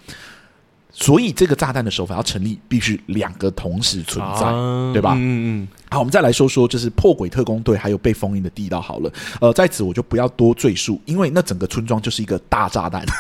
[0.93, 5.15] 所以这个炸弹的手法要成立，必须两个同时存在，啊、对吧？
[5.17, 5.69] 嗯嗯。
[5.91, 8.81] 好，我们再来说说，就是破鬼特工队还有被封印的地道。
[8.81, 13.05] 好了，呃，在此我就不要多赘述，因为那整个村庄就是一个大炸弹。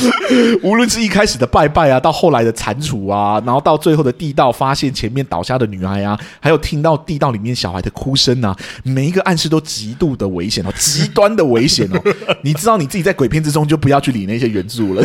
[0.62, 12.00] 无论是一开始的拜拜啊，到后来的蟾蜍啊，然后到最后的地道发现前面倒下的女孩啊，还有听到地道里面小孩的哭声啊，每一个暗示都极度的危险哦，极端的危险哦。
[12.42, 15.02] 你知道你自己在鬼片之中就不要去理那些原著了。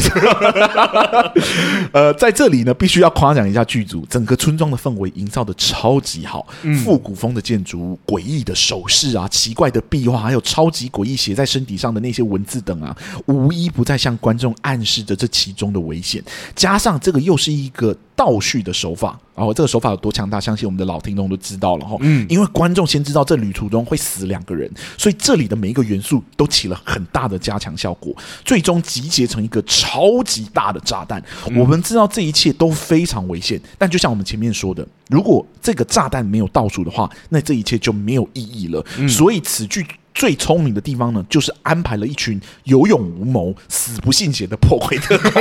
[1.91, 6.45] 呃，在这里呢，必须要夸奖一下剧组，整个村庄的氛围营造的超级好，
[6.84, 12.95] 复古风的建筑物、诡异的手势啊、奇怪的壁画，还有超级诡异写在身体上的那些文字等啊，
[13.26, 16.23] 无一不在向观众暗示着这其中的危险，
[16.55, 21.95] 加上这个又是一个倒叙的手法，然后这个手法有多强大，相信我们的老听众都知道了哈。
[22.01, 31.23] 嗯，因为观众先知道这旅途中会死两个人，所以这里的每一个元素都起了很大的加强效果，最终集结成一个超级大的炸弹。
[31.55, 38.83] 我们知道这一切都非常危险，但就像我们前面说的，如果这个炸弹没有倒数的话，那这一切就没有意义了。
[39.07, 39.85] 所以此剧。
[40.17, 45.32] 最聪明的地方呢，就是安排了一群有勇无谋、死不信邪的破鬼特工，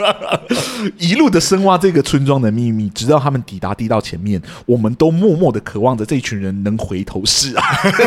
[0.96, 7.66] 一路的深挖这个村庄的秘密，直到他们抵达地道前面，我们都默默的渴望着这一群人能回头是岸，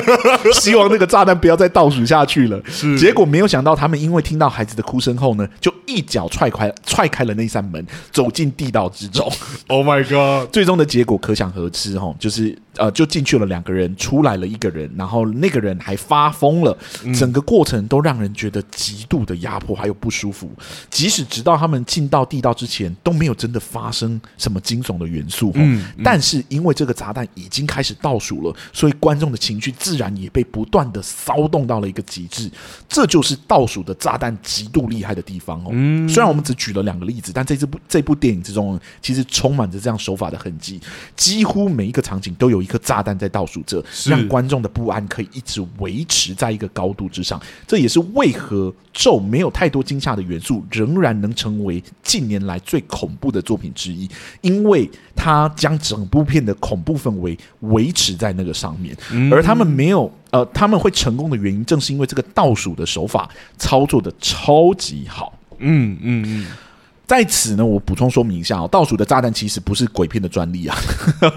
[0.60, 2.60] 希望那个炸弹不要再倒数下去了。
[2.65, 9.32] 是，结果没有想到，他们因为听到孩子的哭声后呢，就一脚踹开踹开了那扇门，走进地道之中。
[9.67, 10.51] Oh my god！
[10.51, 15.58] 最终的结果可想而知，哈，就是呃，就进去了两个人，出来了一个人，然后那个。
[15.59, 16.77] 人还发疯了，
[17.13, 20.49] 整个过程都让人觉得极度的压迫还有不舒服。
[20.89, 25.51] 即使直到他们进到地道之前，都没有真的发生什么惊悚的元素。
[25.55, 32.49] 嗯，但是因为这个炸弹已经开始倒数了，所以观众的情绪自然也被不断的骚动到了一个极致。
[32.87, 35.69] 这就是倒数的炸弹极度厉害的地方哦。
[35.71, 40.79] 嗯，虽然我们只举了两个例子，但在这部这部电影之中，其实充满着这样手法的痕迹。
[41.17, 45.43] 几乎每一个场景都有一颗炸弹在倒数着，让观众的不安可以一。
[45.49, 54.07] 是维持在一个高度之上，这也是为何咒没有太多惊吓的元素，仍然能成为近年来最恐怖的作品之一，
[54.41, 58.95] 因为它将整部片的恐怖氛围维持在那个上面。
[59.31, 65.33] 而他们没有呃，他们会成功的原因，正是因为这个倒数的手法操作的超级好。
[65.57, 66.45] 嗯嗯嗯。
[67.09, 70.77] 在此呢，我补充说明一下哦，倒数的炸弹其实不是鬼片的专利啊。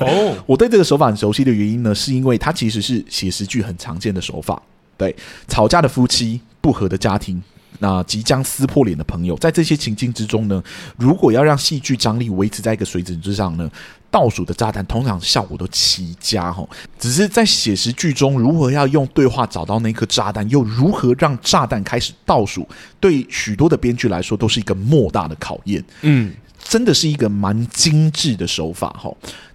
[0.01, 4.61] 哦， 我对这个手法很熟悉的原因呢，是因为它其实是写实剧很常见的手法。
[4.99, 5.17] 对，
[5.49, 7.43] 吵架的夫妻、不和的家庭、
[7.79, 10.63] 那即将撕破脸的朋友，在这些情境之中呢，
[10.97, 13.69] 如果要让戏剧张力维持在一个水准之上呢，
[14.11, 16.65] 倒数的炸弹通常效果都奇佳哈，
[16.99, 22.69] 只是在写实剧中如何要用对话找到那颗炸弹，又如何让炸弹开始倒数，
[23.01, 25.83] 对许多的编剧来说都是一个莫大的考验。
[26.03, 26.33] 嗯，
[26.63, 29.11] 真的是一个蛮精致的手法哈。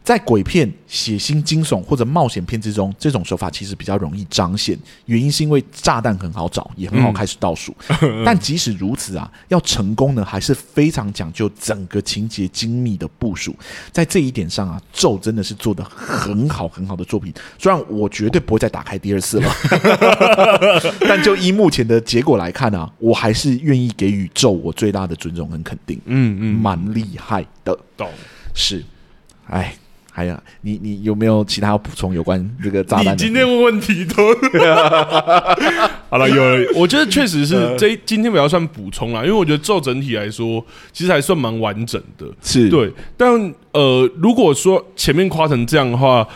[0.07, 4.79] 在鬼片、血腥、惊悚或者冒险片之中，这种手法其实比较容易彰显。
[5.03, 7.75] 原因是因为炸弹很好找，也很好开始倒数。
[8.01, 13.53] 嗯、 但即使如此啊，要成功呢，还是非常讲究整个情节精密的部署。
[13.91, 17.33] 在这一点上啊，咒真的是做的很好很好的作品。
[17.59, 19.51] 虽然我绝对不会再打开第二次了，
[21.05, 25.99] 但就依目前的结果来看啊，我还是愿意给予咒我最大的尊重跟肯定。
[26.05, 28.09] 嗯嗯，蛮厉害的，懂
[28.55, 28.81] 是，
[29.47, 29.75] 哎。
[30.17, 33.13] 哎呀，你你有没有其他要补充有关这个炸弹？
[33.13, 34.33] 你今天问问题都
[36.09, 36.67] 好了，有了。
[36.73, 42.91] 我觉得确实是这今天比较算补充啦，因为我觉得咒整体来说其实还算蛮完整的，是对。
[43.15, 43.29] 但
[43.73, 46.27] 呃，如果说前面夸成这样的话，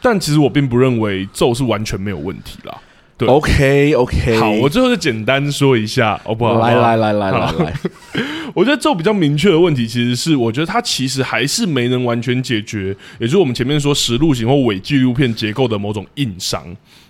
[0.00, 2.74] 但其实我并不认为咒是完全没有问题啦。
[3.18, 6.58] 对，OK OK，好，我最后就简单说一下，好不好？
[6.60, 7.74] 来来来来来来，
[8.54, 16.64] 我觉得这比较明确的问题，其实是我觉得它其实还是没能完全解决，也就是我们前面说实录型或伪纪录片结构的某种硬伤。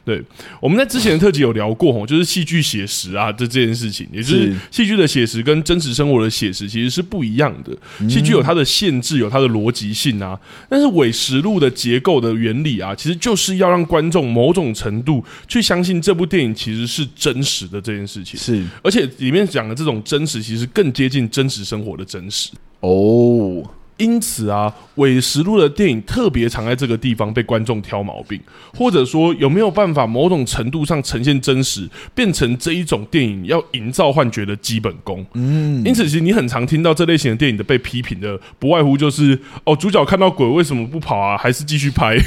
[0.07, 0.23] 对，
[0.61, 7.77] 我们在之前的特辑有聊过吼，就是戏剧写实啊，这这件事情，也就是戏剧的写实跟真实生活的写实其实是不一样的。
[8.09, 10.39] 戏剧有它的限制，有它的逻辑性啊，
[10.69, 18.39] 但是伪实录的结构的原理啊，其实就是要让观众某种程度去相信这部电影其实是真实的这件事情。
[18.39, 23.69] 是，而且里面讲的这种真实，其实更接近真实生活的真实哦。
[23.99, 28.39] 因此啊，伪实录的电影特别常在这个地方被观众挑毛病，
[28.77, 35.25] 或者说有没有办法某种程度上呈现真实，变成这一种电影要营造幻觉的基本功。
[35.33, 42.19] 嗯，因此其实你很常听到这类型的电影的被批评的，不外乎就是哦，主角看到鬼为什么不跑啊，还是继续拍？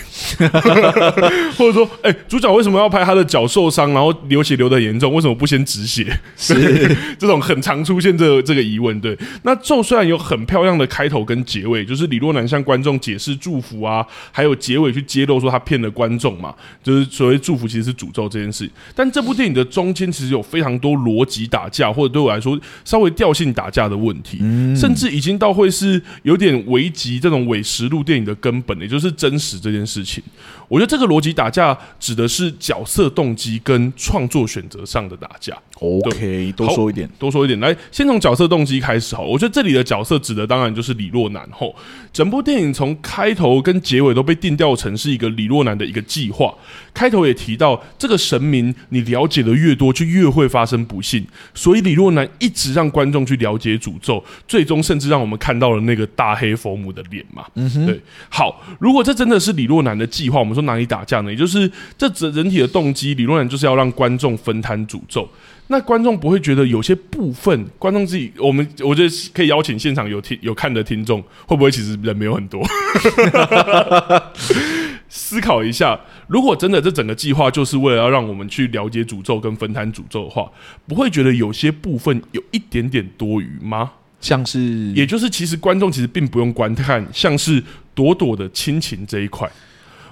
[1.56, 6.20] 或者说，哎、欸，主角为什么要拍他的脚受伤，然后流血流的严重，为什么不先止血？
[6.36, 9.00] 是 这种很常出现这个、这个疑问。
[9.00, 11.59] 对，那咒虽然有很漂亮的开头跟结。
[11.60, 18.70] 结尾就是李若男向观众解释祝福啊，还有结尾去揭露说他骗了观众嘛，就是所谓祝福其实是诅咒这件事。
[18.96, 24.38] 但这部电影的中间其实有非常多逻辑打架，或者对我来说稍微调性打架的问题，
[24.76, 30.24] 甚至已经到会是有点危及这种伪实录电影的根本，也就是真实这件事情。
[30.70, 35.58] 我觉得这个逻辑打架指的是角色动机跟创作选择上的打架。
[35.80, 37.60] OK，多说一点，多说一点。
[37.60, 39.22] 来，先从角色动机开始哈。
[39.24, 41.50] 我觉得这里的角色指的当然就是李若男。
[41.52, 41.76] 后，
[42.14, 46.54] 整部电影从开头跟结尾都被定调成是一个李若男的一个计划。
[47.00, 51.26] 开头也提到，这个神明你了解的越多，就越会发生不幸。
[51.54, 57.46] 所以李若男一直让观众去了解诅咒，最终甚至让我们看到了那个大黑佛母的脸嘛。
[57.56, 58.02] 嗯哼，对。
[58.28, 61.32] 好，如果这真的是李若男的计划，我们说哪里打架呢？
[61.32, 65.26] 也就是这整人体的动机，李若男就是要让观众分摊诅咒。
[65.68, 72.62] 那观众不会觉得有些部分，观众自己，我们我觉得可以邀请现场有听有看的听众，会不会其实人没有很多？
[75.12, 76.00] 思考一下，
[76.30, 80.50] 如果真的这整个计划就是为了要让我们去了解诅咒跟分摊诅咒的话，
[80.88, 83.92] 不会觉得有些部分有一点点多余吗？
[84.22, 84.60] 像是，
[84.94, 87.64] 也就是其实观众其实并不用观看，像是
[87.96, 89.50] 朵朵的亲情这一块。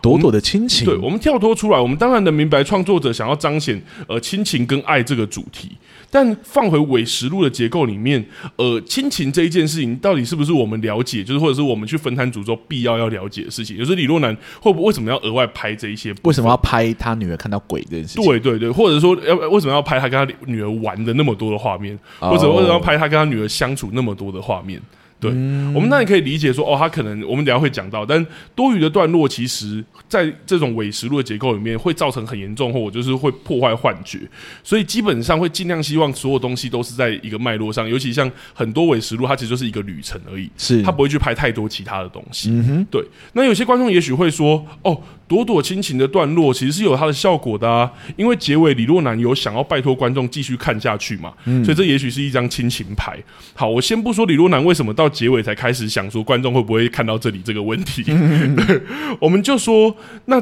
[0.07, 5.71] 朵朵的亲情，对，我们跳脱出来，我们当然能明白创作者想要彰显呃亲情跟爱这个主题，
[6.09, 13.77] 但放回伪实录的结构里面，呃，亲情这一件事情到底是不是我们了解，就是或者是我们去分摊诅咒必要要了解的事情？
[13.77, 16.15] 就是李若男会不会为什么要额外拍这一些？
[16.23, 18.23] 为什么要拍他女儿看到鬼这件事情？
[18.23, 24.81] 对对对，或者说要为什么要拍他跟他女儿玩的那么多的画面，或者为什么要拍他跟他女儿相处那么多的画面？
[25.19, 34.19] 对，嗯、我们那也可以理解说，哦，他可能我们等下会讲到，但多余的段落，其实在这种伪实录的结构里面，会造成很严重，或者就是会破坏幻觉，
[34.63, 42.51] 所以基本上会尽量希望所有东西都是在一个脉络上，尤其像很多伪实录，它其实就是一个旅程而已，是，它不会去拍太多其他的东西。
[42.91, 43.03] 对。
[43.33, 45.01] 那有些观众也许会说，哦。
[45.27, 53.17] 朵朵亲情的段落其实是有它的效果的啊，因为结尾李若男有想要拜托观众继续看下去嘛，嗯，所以这也许是一张亲情牌。
[53.53, 58.81] 好，我先不说李若男为什么到结尾才开始想说观众会不会看到这里这个问题，嗯、 对，
[59.19, 60.41] 我们就说那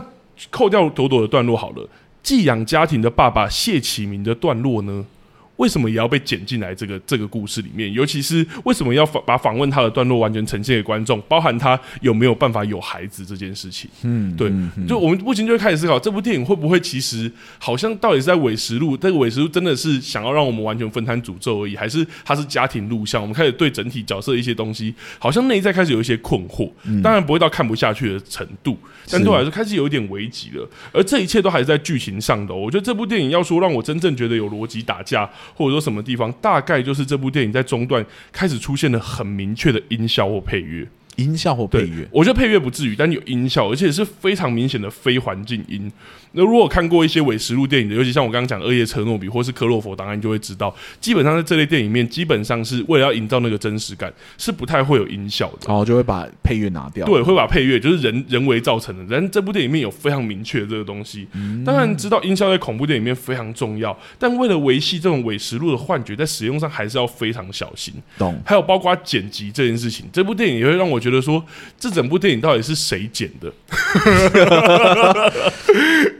[0.52, 1.89] 扣掉朵朵的段落好了，
[2.21, 5.06] 寄养家庭的爸爸谢启明的段落呢？
[5.58, 7.91] 为什么也要被剪进来这个这个故事里面？
[7.91, 13.89] 尤其是为什么要访把访问他的段落完全呈现给观众，包含他有没有办法有孩子这件事情？
[14.04, 14.52] 嗯，对，
[14.88, 18.98] 就我们不禁就会开始思考，这部电影会不会其实好像到底是在伪实录？
[18.98, 23.22] 这个伪实录真的是想要让我们完全分摊诅咒而已，还是它是家庭录像？
[23.22, 26.70] 我们开始对整体角色一些东西，好像内在开始有一些困惑。
[27.02, 28.78] 当然不会到看不下去的程度，
[29.10, 30.70] 但对我来说开始有一点危急了。
[30.91, 32.58] 而这一切都还是在剧情上的哦。
[32.58, 35.30] 我觉得这部电影要说让我真正觉得有逻辑打架。
[35.53, 40.88] 或者说什么地方，大概就是这部电影在中段开始出现了很明确的音效或配乐。
[41.15, 45.91] 音效或配乐，我觉得配乐不至于，但有音效，而且是非常明显的非环境音。
[46.38, 55.60] 那如果看过一些伪实录电影的，尤其像我刚刚讲《恶夜车诺比》或是《克洛佛档案》，就会知道，基本上在这类电影里面，基本上是为了要营造那个真实感，是不太会有音效的。
[55.67, 57.06] 然后就会把配乐拿掉。
[57.06, 59.06] 对，会把配乐就是人人为造成的。
[59.10, 61.25] 但这部电影里面有非常明确的这个东西。
[61.65, 67.93] 当然知道音效在恐怖电影里面非常重要，但为了维系这种伪实录的幻觉，在使用上还是要非常小心。
[68.17, 68.38] 懂。
[68.45, 71.44] 还有包括剪辑这件事情，这部电影也会让我觉得说。
[71.78, 73.52] 这整部电影到底是谁剪的？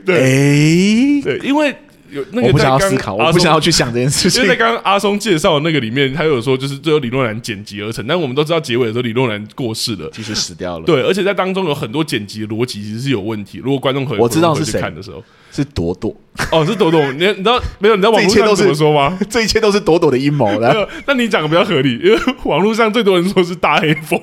[0.04, 1.74] 对，欸、对，因为
[2.10, 4.42] 有那个我不想要思考，我不想要去想这件事情。
[4.42, 10.84] 因为在刚刚阿松介绍的那个里面，他有说就是最后李若男剪辑而成，但我们都知道结尾的时候李若男过世了，其实死掉了。
[10.84, 13.58] 对，而且在当中有很多剪辑逻辑其实是有问题。
[13.58, 15.24] 如果观众可以我知道是谁看的时候，
[15.56, 16.14] 是朵朵
[16.52, 17.00] 哦，是朵朵。
[17.12, 17.96] 你你知道没有？
[17.96, 19.18] 你知道网络上怎么说吗？
[19.30, 20.60] 这一切都是朵朵的阴谋。
[20.60, 24.20] 然后，那你讲的比较合理，因 为网络上最多人说是大黑风。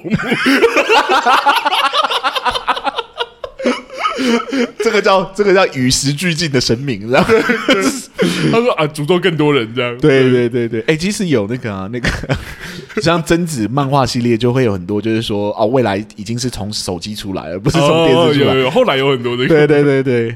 [4.78, 7.34] 这个叫这个叫与时俱进的神明，然后
[8.52, 9.98] 他说啊，诅咒更多人这样。
[9.98, 12.08] 对对对对，哎，其实有那个啊，那个
[13.02, 18.54] 像贞子漫画系列就会有很多，就是说哦，未来已经是从手机出来了，不是从电视出来。
[18.54, 19.48] 有有，后来有很多的。
[19.48, 20.36] 对对对对。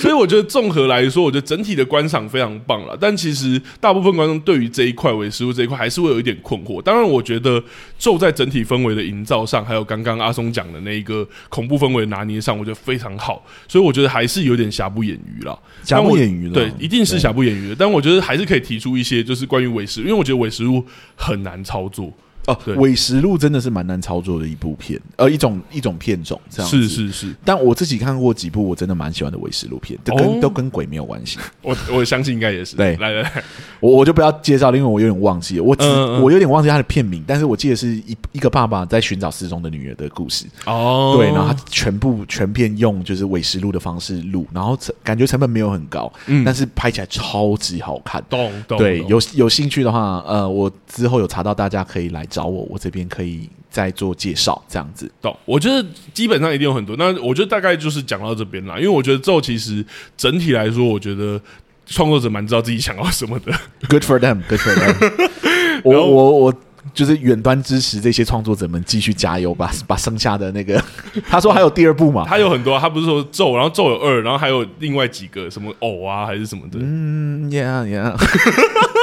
[0.00, 2.96] 所以我觉得综合来说，我觉得整体的观赏非常棒了。
[2.98, 6.80] 但其实大部分观众对于这一块伪食物这一块还是会有一点困惑。
[6.80, 7.62] 当然，我觉得
[7.98, 13.44] 咒在整体氛围的营造上，还有刚刚阿松讲的那一个恐怖氛围拿捏上，我觉得非常好。
[13.68, 15.58] 所以我觉得还是有点瑕不掩瑜了。
[15.84, 17.76] 瑕不掩瑜了，对，一定是瑕不掩瑜的。
[17.78, 20.82] 但我觉得还是可以提出一些，就是关于伪实，因为我觉得伪食物
[21.14, 22.12] 很难操作。
[22.46, 26.82] 哦，伪实录真的是蛮难操作的一部片，呃，一种一种片种这样子。
[26.82, 31.38] 是是是，但我自己看过几部，我真的蛮喜欢的伪实录片，都跟、哦、都跟鬼没有关系。
[31.62, 32.76] 我我相信应该也是。
[32.76, 33.44] 对，来来来，
[33.80, 40.46] 我我就不要介绍了，因为我有点忘记了，我只嗯嗯我有点忘记他的片名，但是我记得是一一个爸爸在寻找失踪的女儿的故事。
[40.66, 48.22] 哦，对，然后他全部全片用就是伪实录的方式录，然后成感觉成本没有很高，嗯，但是拍起来超级好看。
[48.28, 48.78] 懂懂。
[48.78, 53.00] 对，有有兴趣的话，呃，我之后有查到，大家可以来找我，我这边。
[53.10, 55.10] 可以再做介绍，这样子。
[55.20, 56.94] 懂，我觉得基本上一定有很多。
[56.96, 59.84] 那我觉得大概就是讲到这边啦，因为我觉得咒其实
[60.16, 61.40] 整体来说，我觉得
[61.86, 63.52] 创作者蛮知道自己想要什么的。
[63.88, 65.30] Good for them, good for them
[65.82, 65.92] 我。
[65.92, 66.54] 我我我
[66.94, 70.80] 就是远端支持这些创作者们继续加油吧，把剩下的那个，
[71.28, 72.24] 他说还有第二部嘛？
[72.28, 76.78] 他有很多，他不是说咒，然后咒有二，然后还有另外几个什么偶啊，还是什么的。
[76.80, 78.14] 嗯，Yeah, Yeah。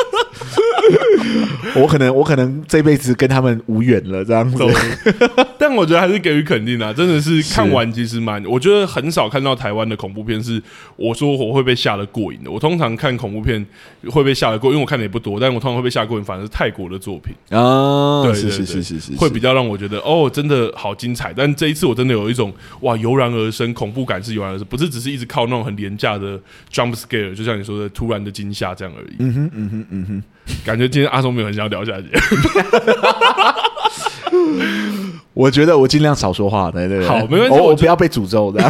[1.75, 4.63] 我可能我可能这辈子跟他们无缘了，这样子。
[5.59, 10.61] 但我觉得还是给予肯定啊，真的是看完其实蛮，我觉得很少看到台湾的恐怖片是
[10.95, 12.51] 我说我会被吓得过瘾的。
[12.51, 13.65] 我通常看恐怖片
[14.09, 21.33] 会被吓得过，因为我看的也不多，但我通常会被吓过瘾，反而是泰国的作品啊，对，是是是是是，会比较让我觉得哦，真的好精彩。
[21.35, 26.39] 但这一次我真的有一种哇，油然而生，恐怖感是油然而生，不是只是一直靠那种很廉价的
[26.71, 29.15] jump scare，就像你说的突然的惊吓这样而已。
[29.19, 30.23] 嗯哼嗯哼嗯哼，
[30.65, 32.07] 感觉今天阿松没有很想要聊下去。
[35.33, 38.63] 我觉得我尽量少说话，对对对，好，没问题，我我不要被诅咒的。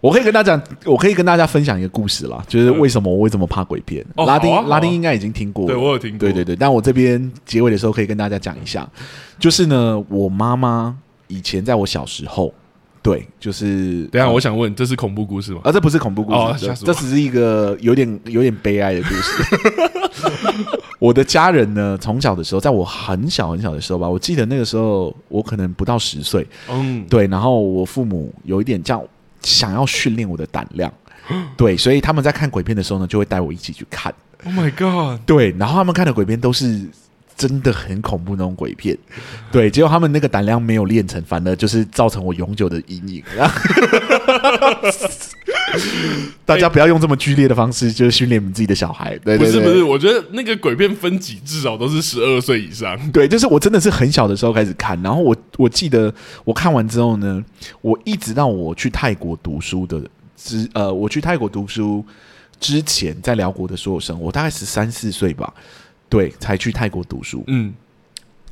[0.00, 4.04] 我可以跟大家讲， 我可以跟大家分享一个故事啦，就是为什么我为什么怕鬼片。
[4.16, 6.56] 拉丁拉丁应该已经听过，对我有听过，对对对。
[6.56, 8.88] 但我这边结尾的时候可以跟大家讲一下，
[9.38, 10.96] 就是呢，我妈妈
[11.28, 12.52] 以前在我小时候。
[13.02, 14.04] 对，就是。
[14.12, 15.60] 等下，我想问，这是恐怖故事吗？
[15.64, 19.42] 啊，这不是恐怖故事，这这只是一个有点有点悲哀的故事。
[21.00, 26.46] 我的家人呢，从小的时候，在我很小很小的时候吧，我记得那个时候我可能不到十岁。
[26.70, 29.02] 嗯，对，然后我父母有一点这样
[29.42, 30.92] 想要训练我的胆量，
[31.58, 34.14] 对，所以他们在看鬼片的时候呢，就会带我一起去看。
[34.44, 35.20] Oh my god！
[35.26, 36.88] 对，然后他们看的鬼片都是。
[37.36, 38.96] 真的很恐怖那种鬼片，
[39.50, 43.24] 对，结果他们那个胆量没有练成，反而就是造成我永久的阴影。
[46.44, 49.16] 大家不要用这么剧烈的方式，就是训练你们自己的小孩。
[49.18, 52.98] 对，不是不是，我觉得那个鬼片分级至少都是十二岁以上。
[53.10, 56.12] 对，就是我真的是很小的时候开始看，然后我我记得
[56.44, 57.42] 我看完之后呢，
[57.80, 60.02] 我一直到我去泰国读书的
[60.36, 62.04] 之呃，我去泰国读书
[62.60, 65.52] 之前，在辽国的所有生活，我大概十三四岁吧。
[66.12, 67.42] 对，才去泰国读书。
[67.46, 67.72] 嗯，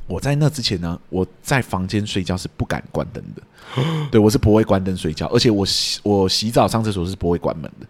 [0.07, 3.43] 我在那之前呢，我在房间睡觉是不敢关灯的。
[4.09, 7.85] 对，我是不会关灯睡觉，而且我洗我洗澡上厕所是不会关门的。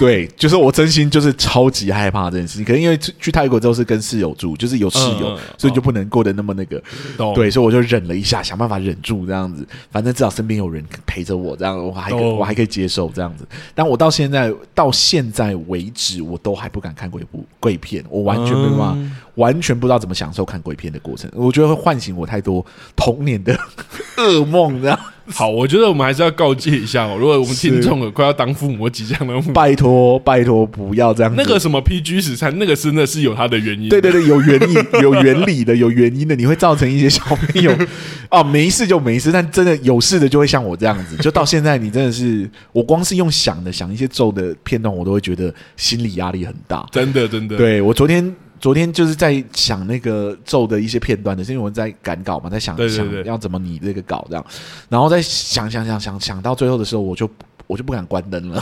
[0.00, 6.82] 对，就是我真心就是超级害怕这件事情，可能因为去去泰国之后是跟室友住，就是有室友，嗯、所以就不能过得那么那个。
[7.18, 9.66] 嗯、对，所以我就忍了一下，想办法忍住这样子。
[9.90, 13.46] 反正至少身边有人陪着我，这样我还可我还可以接受这样子。
[13.74, 21.30] 但我到现在到现在为止，我都还不敢看鬼部鬼片，我完全没办法，嗯、完全不知道怎么享受看鬼片的过程。
[21.34, 22.64] 我觉得会唤醒我太多
[22.96, 23.54] 童年的
[24.16, 24.98] 噩梦，这样。
[25.34, 27.16] 好，我觉得我们还是要告诫一下哦。
[27.18, 31.32] 如果我们听众了快要当父母即将的，拜托拜托不要这样。
[31.36, 33.88] 那个什么 PG 十三，那个真的是有它的原因。
[33.88, 37.72] 对对对，有原因、 有原理的、有原因的，你会造成一些小朋友
[38.30, 41.16] 哦，没事就没事，但真的有事的就会像我这样子。
[41.16, 46.86] 就到现在，你真的是我光是用想的想一些咒的片段，我都会觉得心理压力很大。
[46.90, 48.34] 真的真的，对我昨天。
[48.60, 54.46] 昨天就是在想那个咒的一些片段的，是因为我在赶稿嘛，在想想要怎么拟这个稿这样，
[54.88, 57.28] 然后在想想想想想到最后的时候，我就
[57.70, 58.60] 我就不敢关灯了，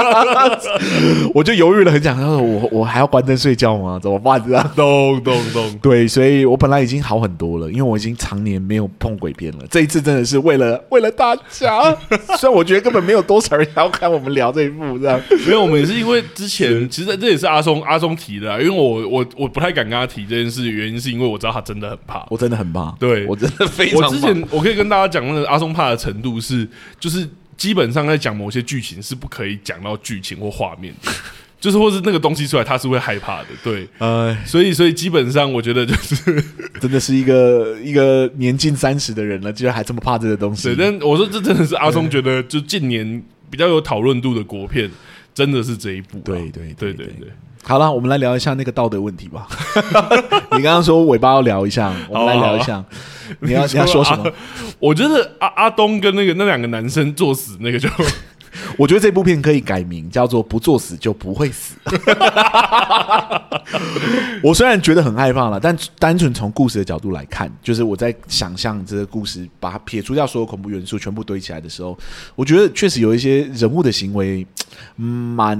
[1.32, 3.98] 我就犹豫了很想，他说我我还要关灯睡觉吗？
[3.98, 4.38] 怎么办？
[4.46, 9.64] 这样咚咚咚，对，所以我本来已经好很多了，因为我已经常年没有碰鬼片了。
[9.70, 11.96] 这一次真的是为了为了大家，
[12.36, 24.06] 虽然我觉得根本没有多少人要看我们聊这一部，这样没有，我们也是因为之前其实这也是阿松阿松提的，因为我我我不太敢跟他提这件事，原因是因为我知道他真的很怕，我真的很怕，对我真的非常怕。
[24.08, 26.68] 我之前我可以跟大家讲，那个阿松怕的程度是，
[26.98, 27.26] 就是
[27.60, 31.12] 基本上在讲某些剧情是不可以讲到剧情或画面的，
[31.60, 36.42] 就是或是那个东西出来他是会害怕的，对，呃，所以所以基本上我觉得就是
[36.80, 40.74] 真的是一个一个年近三十的人了，居然还这么怕这个东西。
[40.74, 44.90] 对，但我说这真的是阿松觉得就近年比较有讨论度的国片，
[45.34, 46.18] 真的是这一部。
[46.20, 47.28] 对对对对对，对。
[47.62, 49.46] 好了，我们来聊一下那个道德问题吧。
[50.56, 52.82] 你刚刚说尾巴要聊一下，我们来聊一下。
[53.40, 54.32] 你要你要说什么？
[54.78, 57.88] 我觉得阿阿东跟那个那两个男生作死，那个就。
[58.80, 61.74] 我觉得这部片可以改名叫做“不作死就不会死”。
[64.42, 71.98] 我虽然觉得很害怕了，但单纯从故事的角度来看，就是我在想象这个故事，把它撇除掉所有恐怖元素，全部堆起来的时候，
[72.34, 74.46] 我觉得确实有一些人物的行为
[74.96, 75.54] 蛮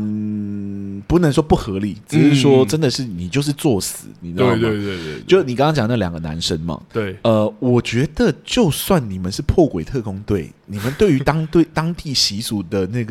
[1.07, 4.55] 不能说不合理，只是说真的是你就是作死，你知道吗？
[4.55, 10.51] 对对对对，就你刚刚讲那两个男生嘛，对，呃，我觉得就算你们是破鬼特工队。
[10.73, 13.10] 你们对于当对当地习俗的那个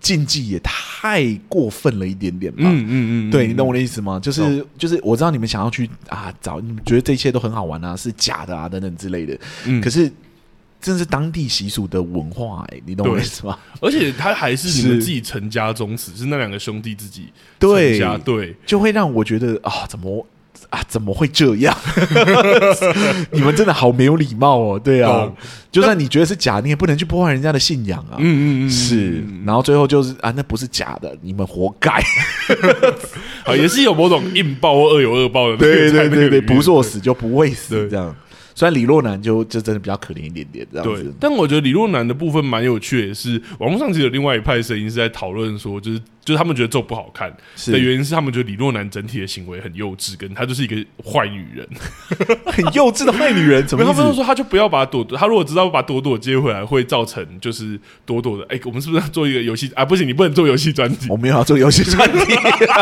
[0.00, 2.62] 禁忌也太过分了一点点吧？
[2.64, 4.20] 嗯嗯嗯，对，你懂我的意思吗？
[4.20, 9.38] 就是就是我知道你们想要去啊找，你们觉得这一切都很好玩啊，是假的啊等等之类的。
[9.66, 10.10] 嗯，可是
[10.80, 13.58] 这是当地习俗的文化哎、欸，你懂我的意思吗？
[13.80, 20.26] 而且他还是你们自己成家宗祠，是那两个兄弟自己成家，对，对，就会让我觉得啊，怎么？
[20.70, 21.76] 啊，怎么会这样？
[23.32, 24.78] 你们真的好没有礼貌哦！
[24.78, 25.30] 对啊，
[25.70, 28.16] 就算你觉得是假，你也不能去破坏人家的信仰啊！
[28.18, 29.24] 嗯嗯嗯，是。
[29.44, 31.90] 然后最后就是啊，那不是假的，你们活该。
[33.44, 35.56] 啊，也是有某种硬报或恶有恶报的。
[35.58, 38.14] 对对对对，不作死就不会死，这样。
[38.54, 47.32] 虽然李若男就就真的比较可怜一点点这样子，但我觉得李若男的部分蛮有趣的是，是网络上其实有另外一派声音是在讨论说，就是就是他们觉得咒不好看
[47.68, 50.74] 的原因是他们觉得李若男整体的行为很幼稚，跟她就是一个
[51.08, 51.66] 坏女人，
[52.44, 53.64] 很幼稚的坏女人。
[53.64, 53.84] 怎么？
[53.84, 59.84] 他们说他就不要把朵朵，他如果知道把朵朵接回来会造成就是朵朵的，哎、欸，我们是不是要做一个游戏啊？
[59.84, 62.34] 不行，你不能做游戏专辑，我们要做游戏专辑，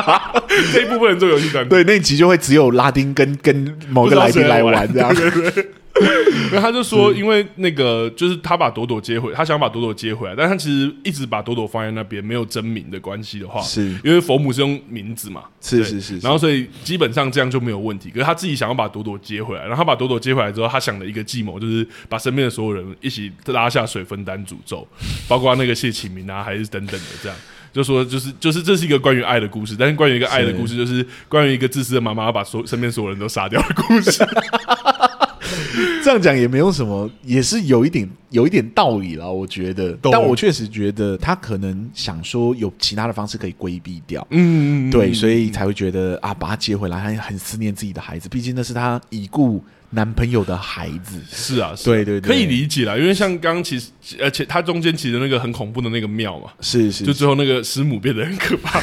[0.73, 1.69] 这一部不能做游戏专辑。
[1.69, 5.15] 对，那一集就会只有拉丁跟跟某个来宾来玩这样。
[6.51, 18.11] 然后他就说，因为那个就是他把朵朵接回，他想把朵朵接回来，但他其实一直把朵朵放在那边，没有真名的关系的话，是因为佛母是用名字嘛，是是是，然后所以基本上这样就没有问题。
[18.11, 24.87] 可是他自己想要把朵朵接回来，然后他把朵朵接回来之后，他想了一个计谋就是把身边的所有人一起拉下水分担诅咒，
[25.29, 27.39] 包括那个谢启明啊，还是等等的这样，
[27.73, 34.25] 就说就是就是这是一个关于爱的故事，但是关于一个爱的故事，就是关于一个自私的妈妈把所身边所有人都杀掉的故事。
[36.03, 39.97] 这样讲也没有什么，也是有一点有一点道理了，我觉得。
[40.03, 51.21] 但我确实觉得他可能想说有其他的方式可以规避掉，嗯，对，所以才会觉得啊，把他接回来，他很思念自己的孩子，毕竟那是他已故男朋友的孩子。
[51.31, 53.91] 是啊，是啊，对对对，可以理解啦，因为像刚刚其实，
[54.21, 58.81] 而且他中间其实那个很恐怖的那个庙嘛，是是，就最后那个师母变得很可怕。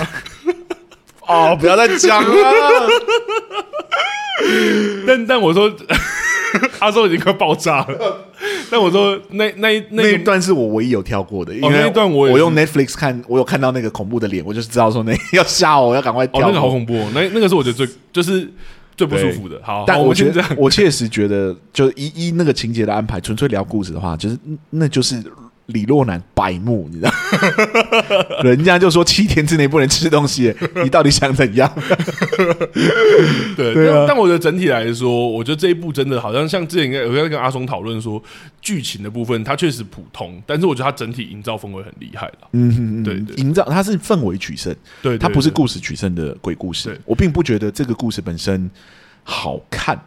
[1.27, 2.31] 哦，不要再讲了。
[5.07, 5.71] 但但我说。
[6.79, 8.25] 他说已经快爆炸了，
[8.71, 16.41] 但我说那那那，那一段是我唯一有跳过的，因为那一段我我用 Netflix 看，我有看到那个恐怖的脸，我就是知道说那要吓我，要赶快跳。
[16.41, 18.49] 哦，那个好恐怖，哦，那那个是我觉得最就是
[18.95, 19.59] 最不舒服的。
[19.63, 24.37] 好，但我觉得我确实觉得，就依依那个情节的安排，纯粹聊故事的话，就是
[24.69, 25.21] 那就是。
[25.71, 27.11] 李若男白目，你知道？
[28.43, 30.53] 人家就说七天之内不能吃东西，
[30.83, 31.71] 你到底想怎样？
[33.55, 38.21] 对，对啊，但但我觉得整体来说，我觉得这一部真的好像像之前应该有在跟阿松讨论说，
[38.61, 42.47] 剧情的部分它确实普通，但是我觉得它整体营造氛围很厉害了。
[42.51, 46.99] 嗯，对，对，营造它是氛围取胜，对，它不是故事取胜的鬼故事。
[47.05, 48.69] 我并不觉得这个故事本身
[49.23, 49.99] 好看。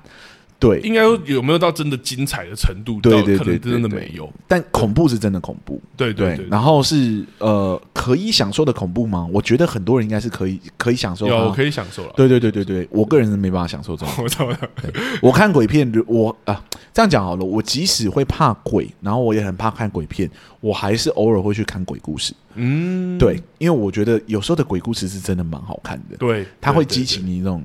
[0.64, 2.98] 对，应该有没有到真的精彩的程度？
[3.02, 4.32] 对对对，真的没有。
[4.48, 6.46] 但恐怖是真的恐怖，对对对。
[6.50, 9.28] 然后是呃，可以享受的恐怖吗？
[9.30, 12.14] 我觉得很多人应该是可以可以享受，有可以享受了。
[12.16, 14.56] 对对对对对，我个人是没办法享受这种。
[15.20, 22.32] 我看鬼片，我啊这样讲好了，我即使会怕鬼，然后我也很怕看鬼片，我还是偶尔会去看鬼故事。
[22.54, 26.16] 嗯，对，因为我觉得有时候的鬼故事是真的蛮好看的。
[26.16, 27.62] 对，它会激起你那种。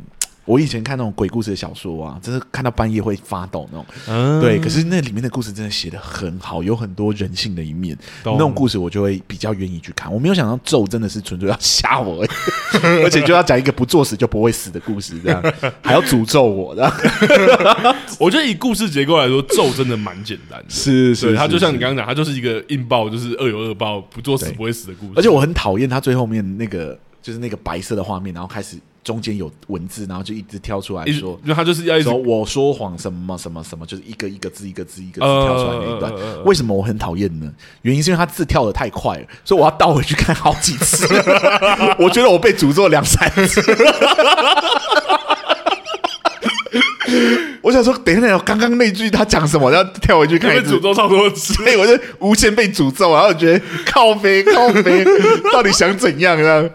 [0.49, 3.85] 我以前看那种鬼故事的小说啊，真是看到半夜会发抖那种。
[4.07, 7.95] 嗯，对，可是那里面的故事真的写的很好，有很多人性的一面。
[8.23, 10.11] 那种故事我就会比较愿意去看。
[10.11, 12.25] 我没有想到咒真的是纯粹要吓我，
[13.03, 15.39] 而且就要讲一个不作死就不会死的故事，这样
[15.83, 16.91] 还要诅咒我，这样。
[18.19, 20.65] 我觉得以故事结构来说，咒真的蛮简单的。
[20.67, 25.13] 是是，对，它就像你刚刚讲，它就是一个硬爆，就是恶有恶报，不作死不会死的故事。
[25.15, 28.77] 而且我很讨厌它最后面那个，就是那个白色的画面，然后开始
[29.09, 36.13] 中间有文字，然后就一直跳出来说，因为他就是要一直说我说谎什么什么什么，就是一个一个字一个字一个字跳出来那一段。
[36.45, 37.51] 为什么我很讨厌呢？
[37.81, 41.07] 原因是因为他字跳的太快了，所以我要倒回去看好几次。
[41.97, 43.63] 我觉得我被诅咒两三次。
[47.63, 49.71] 我想说，等一下，刚刚那句他讲什么？
[49.73, 50.73] 要跳回去看一次。
[50.73, 55.03] 被诅咒差不多次，所 以我就无限被诅咒，然后我觉得靠飞靠飞，
[55.51, 56.69] 到底想怎样呢？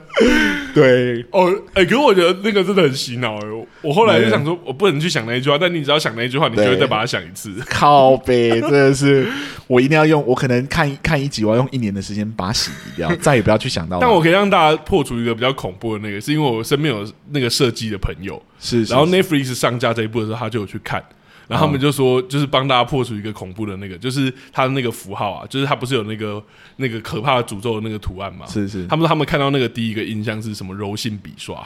[0.75, 3.67] 对，哦，哎、欸，可是我觉得那个真的很洗脑哎。
[3.81, 7.55] 我后来就想说，我不能去想那一句话，但你只要想那一句话，你就会再把它想一次。
[7.69, 9.27] 靠北，真的是，
[9.67, 13.99] 我一定要用，我可能看看一集，我要用一年的时间把它洗掉，再也不要去想到。
[14.03, 21.03] 但我可以让大家破除一个比较恐怖的那个，是因为我身边有那个设计的朋友，是，是，是，然后 Netflix 上架这一部的时候，他就有去看。
[21.49, 26.43] 然后他们就说，就是帮大家破除一个恐怖的那个，就是他的那个符号啊，就是他不是有那个
[26.77, 28.45] 那个可怕的诅咒的那个图案嘛？
[28.47, 30.75] 是是，他们说他们看到那个第一个印象是什么？
[30.75, 31.65] 柔性笔刷，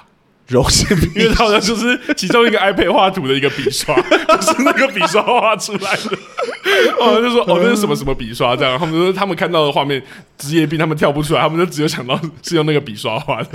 [0.48, 6.18] 柔性笔，因为好像就是其中一个 iPad 画图的一个笔刷， 就是那个笔刷画出来的。
[6.98, 8.78] 哦，就说哦，那是什么什么笔刷这样？
[8.78, 10.02] 他们说他们看到的画面
[10.36, 13.48] 职业病，他们跳不出来，他们就只有想到是用那个笔刷画的。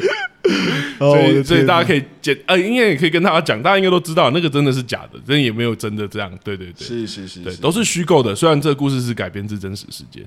[0.99, 6.31] 所以，所以大家可以简呃，应该也可以跟大家讲，大家应该都知道，那个真的是假的，真的也没有真的这样。
[6.43, 8.35] 对对对，是是是，对，都是虚构的。
[8.35, 10.23] 虽然这个故事是改编自真实事件。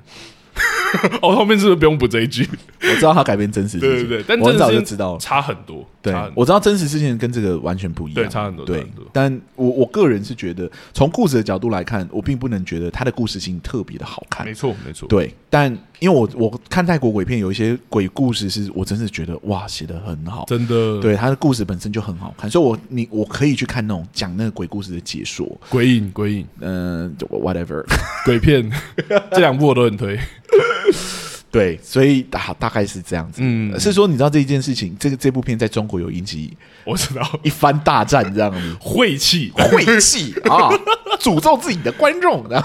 [1.23, 2.49] 哦，后面是不是不用补这一句？
[2.83, 5.87] 我知道他改编真实事件，对对对，但我很早就知道，差很多。
[6.01, 8.65] 对，我知道真实事件跟这个完全不一样，对，差很多。
[8.65, 14.47] 对，但我我个人是觉得，从故事的角度来看，我并不能觉得他的故事性特别的好看。
[14.47, 15.09] 没错，没错。
[15.09, 21.01] 对，但因为我我看泰国鬼片，有一些鬼故事是我真是觉得哇，写的很好，真的。
[21.01, 27.83] 对，他的故事本身就很好看，所以我你我可以去看那种讲那个鬼故事的解说，鬼影鬼影，嗯，whatever，
[28.27, 28.71] 鬼片，
[29.33, 30.19] 这两部我都很推。
[31.49, 33.39] 对，所以大大概是这样子。
[33.43, 37.23] 嗯，是说你知道这一件事情，这个这部片在中国有引起我知道。
[37.43, 39.51] 一番大战这样子，晦气。
[39.55, 40.69] 晦气啊，
[41.19, 42.65] 诅咒自己的观众这样。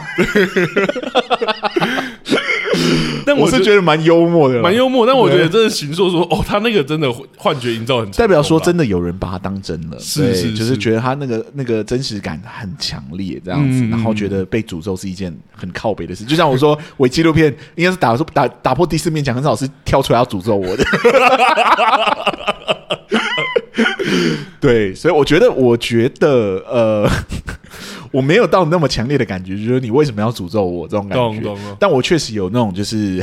[3.32, 5.08] 但我是觉得蛮幽默的，蛮幽默。
[5.08, 16.26] 但我觉得真的行说说，哦，他那个真的幻觉营造很，代表说真的有人把他当真了，是是，就是觉得他那个那个真实感很强烈这样子，然后觉得被诅咒是一件很靠北的事。
[16.26, 20.84] 就像我说， 伪纪录片应该是打说打打破第四面墙，很少是跳出来要诅咒我的。
[24.60, 27.10] 对，所以我觉得，我觉得，呃。
[28.12, 31.50] 我没有到那么强烈的感觉，就是你为什么要诅咒我这种感觉？
[31.80, 33.22] 但我确实有那种，就是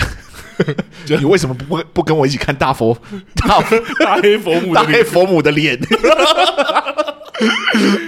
[1.06, 2.96] 你为什么不不跟我一起看大佛
[3.34, 3.60] 大
[4.00, 5.78] 大黑佛母大黑佛母的脸？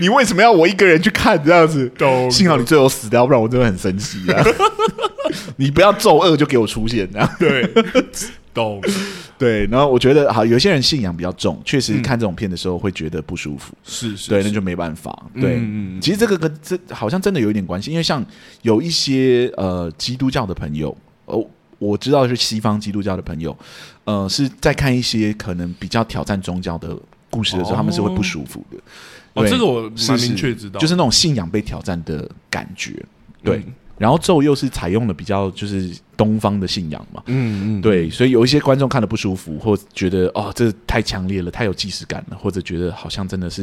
[0.00, 1.90] 你为什么要我一个人去看这样子？
[2.30, 4.42] 幸好你最后死掉，不然我真的很生气啊！
[5.56, 7.62] 你不要咒恶就给我出现这样，对。
[8.52, 8.80] 懂，
[9.38, 15.26] 对，然后我觉得好，有些人信仰比较重，确实看这种片的时候会觉得不舒服，是是，对，那就没办法。
[15.40, 18.24] 对，嗯，其实这个跟这好像真的有一点关系，因为像
[18.62, 20.96] 有一些呃基督教的朋友，
[21.26, 21.44] 哦，
[21.78, 23.56] 我知道是西方基督教的朋友，
[24.04, 26.96] 呃，是在看一些可能比较挑战宗教的
[27.30, 28.76] 故事的时候，他们是会不舒服的。
[29.34, 32.92] 哦，这个我蛮明确知道，就是那种信仰被挑战的感觉，
[33.42, 33.62] 对。
[34.00, 43.62] 然后咒又是采用了比较就是东方的信仰嘛，嗯嗯，对，所以有一些观众看的不舒服，或觉得哦这太强烈了，太有既视感了，或者觉得好像真的是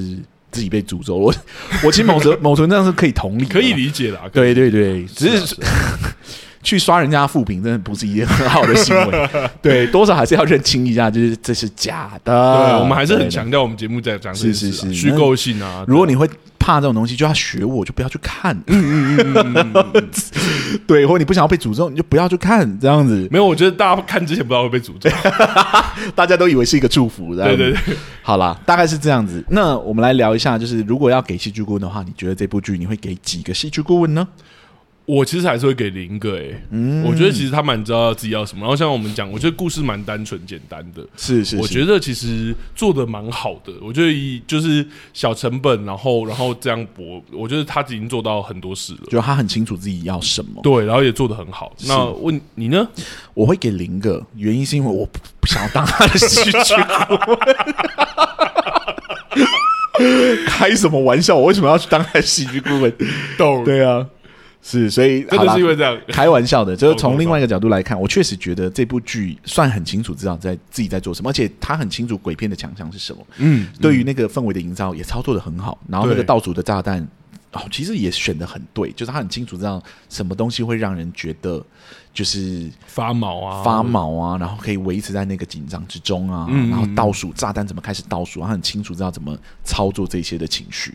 [0.51, 1.21] 自己被诅咒了。
[1.21, 1.33] 我
[1.87, 4.29] 我其实某程 某程度上是可以同理，可以理解的。
[4.31, 5.57] 对对对，只是
[6.61, 9.29] 去刷人家负评，真的不是一件很好的行为。
[9.59, 12.31] 对，多少还是要认清一下，就是这是假的。
[12.31, 15.83] 对，我们还是很强调我们节目在讲是是是虚构性啊。
[15.87, 16.29] 如果你会。
[16.67, 18.53] 怕这种东西就要学我，就不要去看。
[18.67, 20.09] 嗯嗯嗯嗯，
[20.85, 23.25] 对，或者你不想要被诅咒，你就不要去看这样子。
[23.31, 25.09] 没有，我觉得大家看之前不知道会被诅咒，
[26.13, 27.33] 大家都以为是一个祝福。
[27.33, 29.41] 对对对，好啦，大概是这样子。
[29.49, 34.27] 那我们来聊一下，就是如果要给戏剧顾问的话，你觉得这部剧你会给几个戏剧顾问呢？
[35.07, 38.59] 我其实还是会给零个诶、欸，嗯，我觉得其实他蛮知道自己要什么。
[38.59, 43.71] 然后像我们讲，我觉得故事蛮单纯简单的，是是，是，我觉得其实做的蛮好的。
[43.81, 51.73] 我觉得以就是小成本，然后然后这样博，我觉得他已经做到很多事了，就他很清楚自己要什么，对，然后也做的很好。
[51.87, 52.85] 那问你呢？
[53.33, 55.07] 我会给零个，原因是因为我
[55.39, 56.73] 不想要当他的戏剧
[57.07, 57.39] 顾问。
[60.45, 61.35] 开什么玩笑？
[61.35, 62.93] 我为什么要去当他戏剧顾问？
[63.37, 63.63] 懂？
[63.65, 64.05] 对啊，
[64.61, 65.97] 是，所以真的是因为这样。
[66.09, 73.25] 开玩笑的， 就是从另外一个角度来看，我确实觉得这部剧算很清楚知道在自己在做什么，而且他很清楚鬼片的强项是什么。
[73.37, 77.07] 嗯，对于那个氛围的营造也操作的很好，然后那个倒数的炸弹。
[77.53, 81.65] 哦，其实也选的很对，就是他很清楚知道什么东西会让人觉得
[82.13, 90.93] 就是发毛啊，发毛啊，然后可以维持在那个紧张之中啊，嗯、然后倒数炸弹怎么开始倒数，他很清楚知道怎么操作这些的情绪。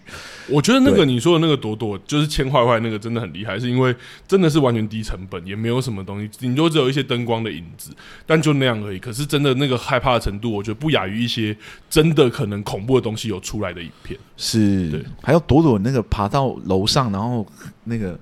[0.48, 3.94] 我觉得那个你说的那个朵朵就是千坏坏那个真的很厉害，是因为
[4.26, 7.92] 真的是完全低成本，也没有什么东西，顶多只有一些灯光的影子，
[8.26, 8.98] 但就那样而已。
[8.98, 11.56] 可是真的那个害怕的程度，我觉得不亚于一些
[11.88, 14.18] 真的可能恐怖的东西有出来的影片。
[14.36, 17.46] 是，还有朵朵那个爬到楼上，然后
[17.84, 18.18] 那个。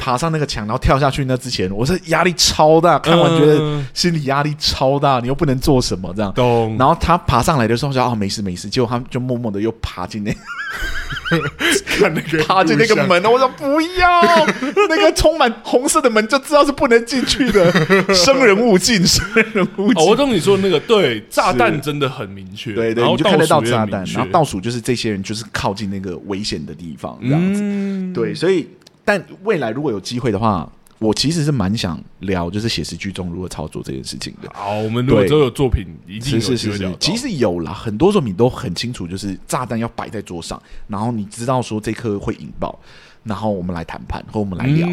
[0.00, 1.24] 爬上那个墙，然后跳下去。
[1.24, 6.32] 那之前，我是压力超大，看完觉得心理压力超大，你又不能做什么，这样。
[6.34, 6.76] 懂。
[6.78, 10.32] 然后他爬上来的时候，说：“啊，没事没事。”结果他就默默的又爬进那，
[11.86, 13.22] 看那个 爬进那个门。
[13.24, 14.46] 我说：“不要，
[14.88, 17.70] 那个充满红色的门，就知道是不能进去的。
[18.14, 28.12] 生人勿近，生人勿近。”哦，我懂你说那个，对，炸弹真的很明确，对对，你就看得到炸弹，然后倒数就是这些人就是靠近那个危险的地方，这样子。
[28.14, 28.66] 对，所以。
[29.08, 34.50] 但未来如果有机会的话，我其实是蛮想聊，就是写实剧中如何操作这件事情的。
[34.52, 42.78] 好，我们如果都有作品，一定有是是是是，其实有啦，很多作品都很清楚，就是炸弹要摆在桌上，然后你知道说这颗会引爆，
[43.24, 44.86] 然后我们来谈判和我们来聊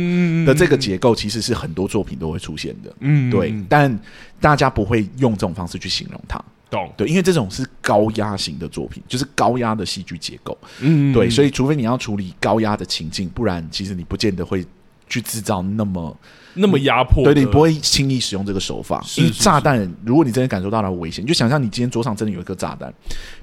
[0.45, 2.95] 的这个结构，其实是很多作品都会出现的。
[3.01, 3.99] 嗯，对，但
[4.39, 6.41] 大家不会用这种方式去形容它。
[6.70, 10.57] 懂对，因为这种是高压型的作品，就是高压的戏剧结构。
[10.80, 14.66] 嗯，对，所以除非你要处理高压的情境，不然其实你不见得会
[15.07, 16.18] 去制造那么
[16.55, 17.24] 那么压迫。
[17.24, 19.03] 对，你不会轻易使用这个手法。
[19.18, 22.91] 因为炸弹，如果你真的感受到了危险，你就想象你今天桌上真的有一个炸弹，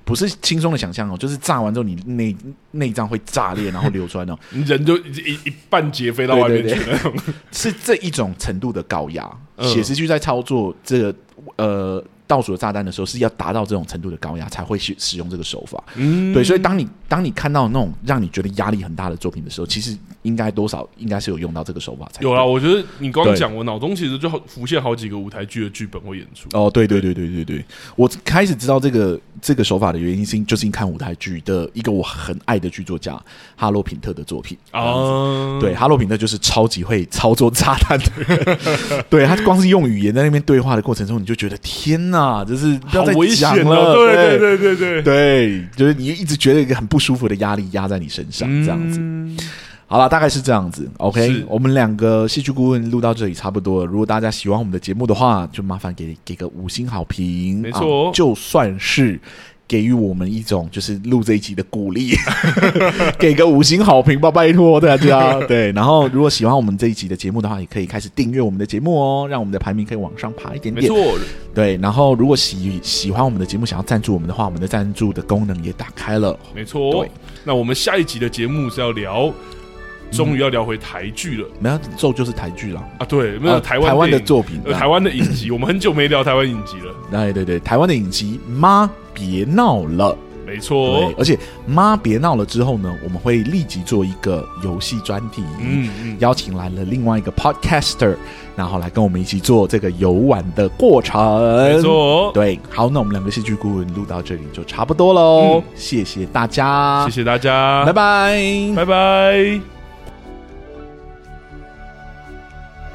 [0.04, 2.36] 不是轻松的想象哦，就是炸完之后你内
[2.72, 7.14] 内脏会炸裂，然后流出来那种， 人就一一半截飞到外面去那种。
[7.52, 11.14] 是这一种程度的高压，写实剧在操作这个
[11.56, 12.04] 呃。
[12.32, 22.42] 倒数的炸弹的时候是要达到这种程度的高压才会去使用这个手法，嗯，对，所以当你当你看到那种让你觉得压力很大的作品的时候，其实应该多少应该是有用到这个手法才有啦。
[22.42, 26.48] 我觉得你刚刚讲，我脑中其实就浮现好几个舞台剧的剧本或演出。
[26.56, 27.62] 哦，对对对对对对，
[27.96, 33.20] 我开始知道这个这个手法的原因是，就是因看舞台剧的一个我很爱的剧作家
[33.56, 42.21] 哈洛品特的作品啊，对，哈洛品特就是超级会操作炸弹的人， 对，他光是用语言在那边对话的过程中，你就觉得天哪！
[42.22, 48.98] 啊，就是不要再讲了，对对对对对对，就是你一直觉得一个很不舒服的压力压在你身上，这样子。
[49.00, 49.36] 嗯、
[49.86, 50.88] 好了，大概是这样子。
[50.98, 53.86] OK，我们两个戏剧顾问录到这里差不多了。
[53.90, 57.60] 如果大家喜欢我们的节目的话，就麻烦给给个五星好评。
[57.60, 59.20] 没错、啊，就算是。
[59.72, 62.10] 给予我们一种就是录这一集的鼓励，
[63.18, 65.40] 给个五星好评吧，拜托大家。
[65.48, 70.82] 对，然后如果喜欢我们这一集的节目的话，也可以开始订阅我们的节目哦，让我们的排名可以往上爬一点点。
[70.82, 71.18] 没错，
[71.54, 71.78] 对。
[71.78, 76.38] 然后如果喜喜欢我们的节目，想要赞助我们的话，我们的赞助的功能也打开了。
[76.54, 77.10] 没错，对。
[77.42, 79.32] 那我们下一集的节目是要聊。
[80.12, 83.06] 终于要聊回台剧了，没有咒就是台剧了啊！
[83.06, 86.94] 对，没有台湾台湾的作品，台湾的影集，我们很久没聊台湾影集了。
[87.10, 91.12] 对对对，台湾的影集，妈别闹了，没错。
[91.18, 98.14] 而且妈别闹了之后呢，我们会立即做一个游戏专题，嗯嗯，邀请来了另外一个 podcaster，
[98.54, 101.20] 然后来跟我们一起做这个游玩的过程。
[101.56, 109.81] 没错，对，好，那我们两个戏剧顾问录到这里就差不多喽，谢谢大家，谢谢大家，拜拜，拜拜。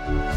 [0.08, 0.37] Bye.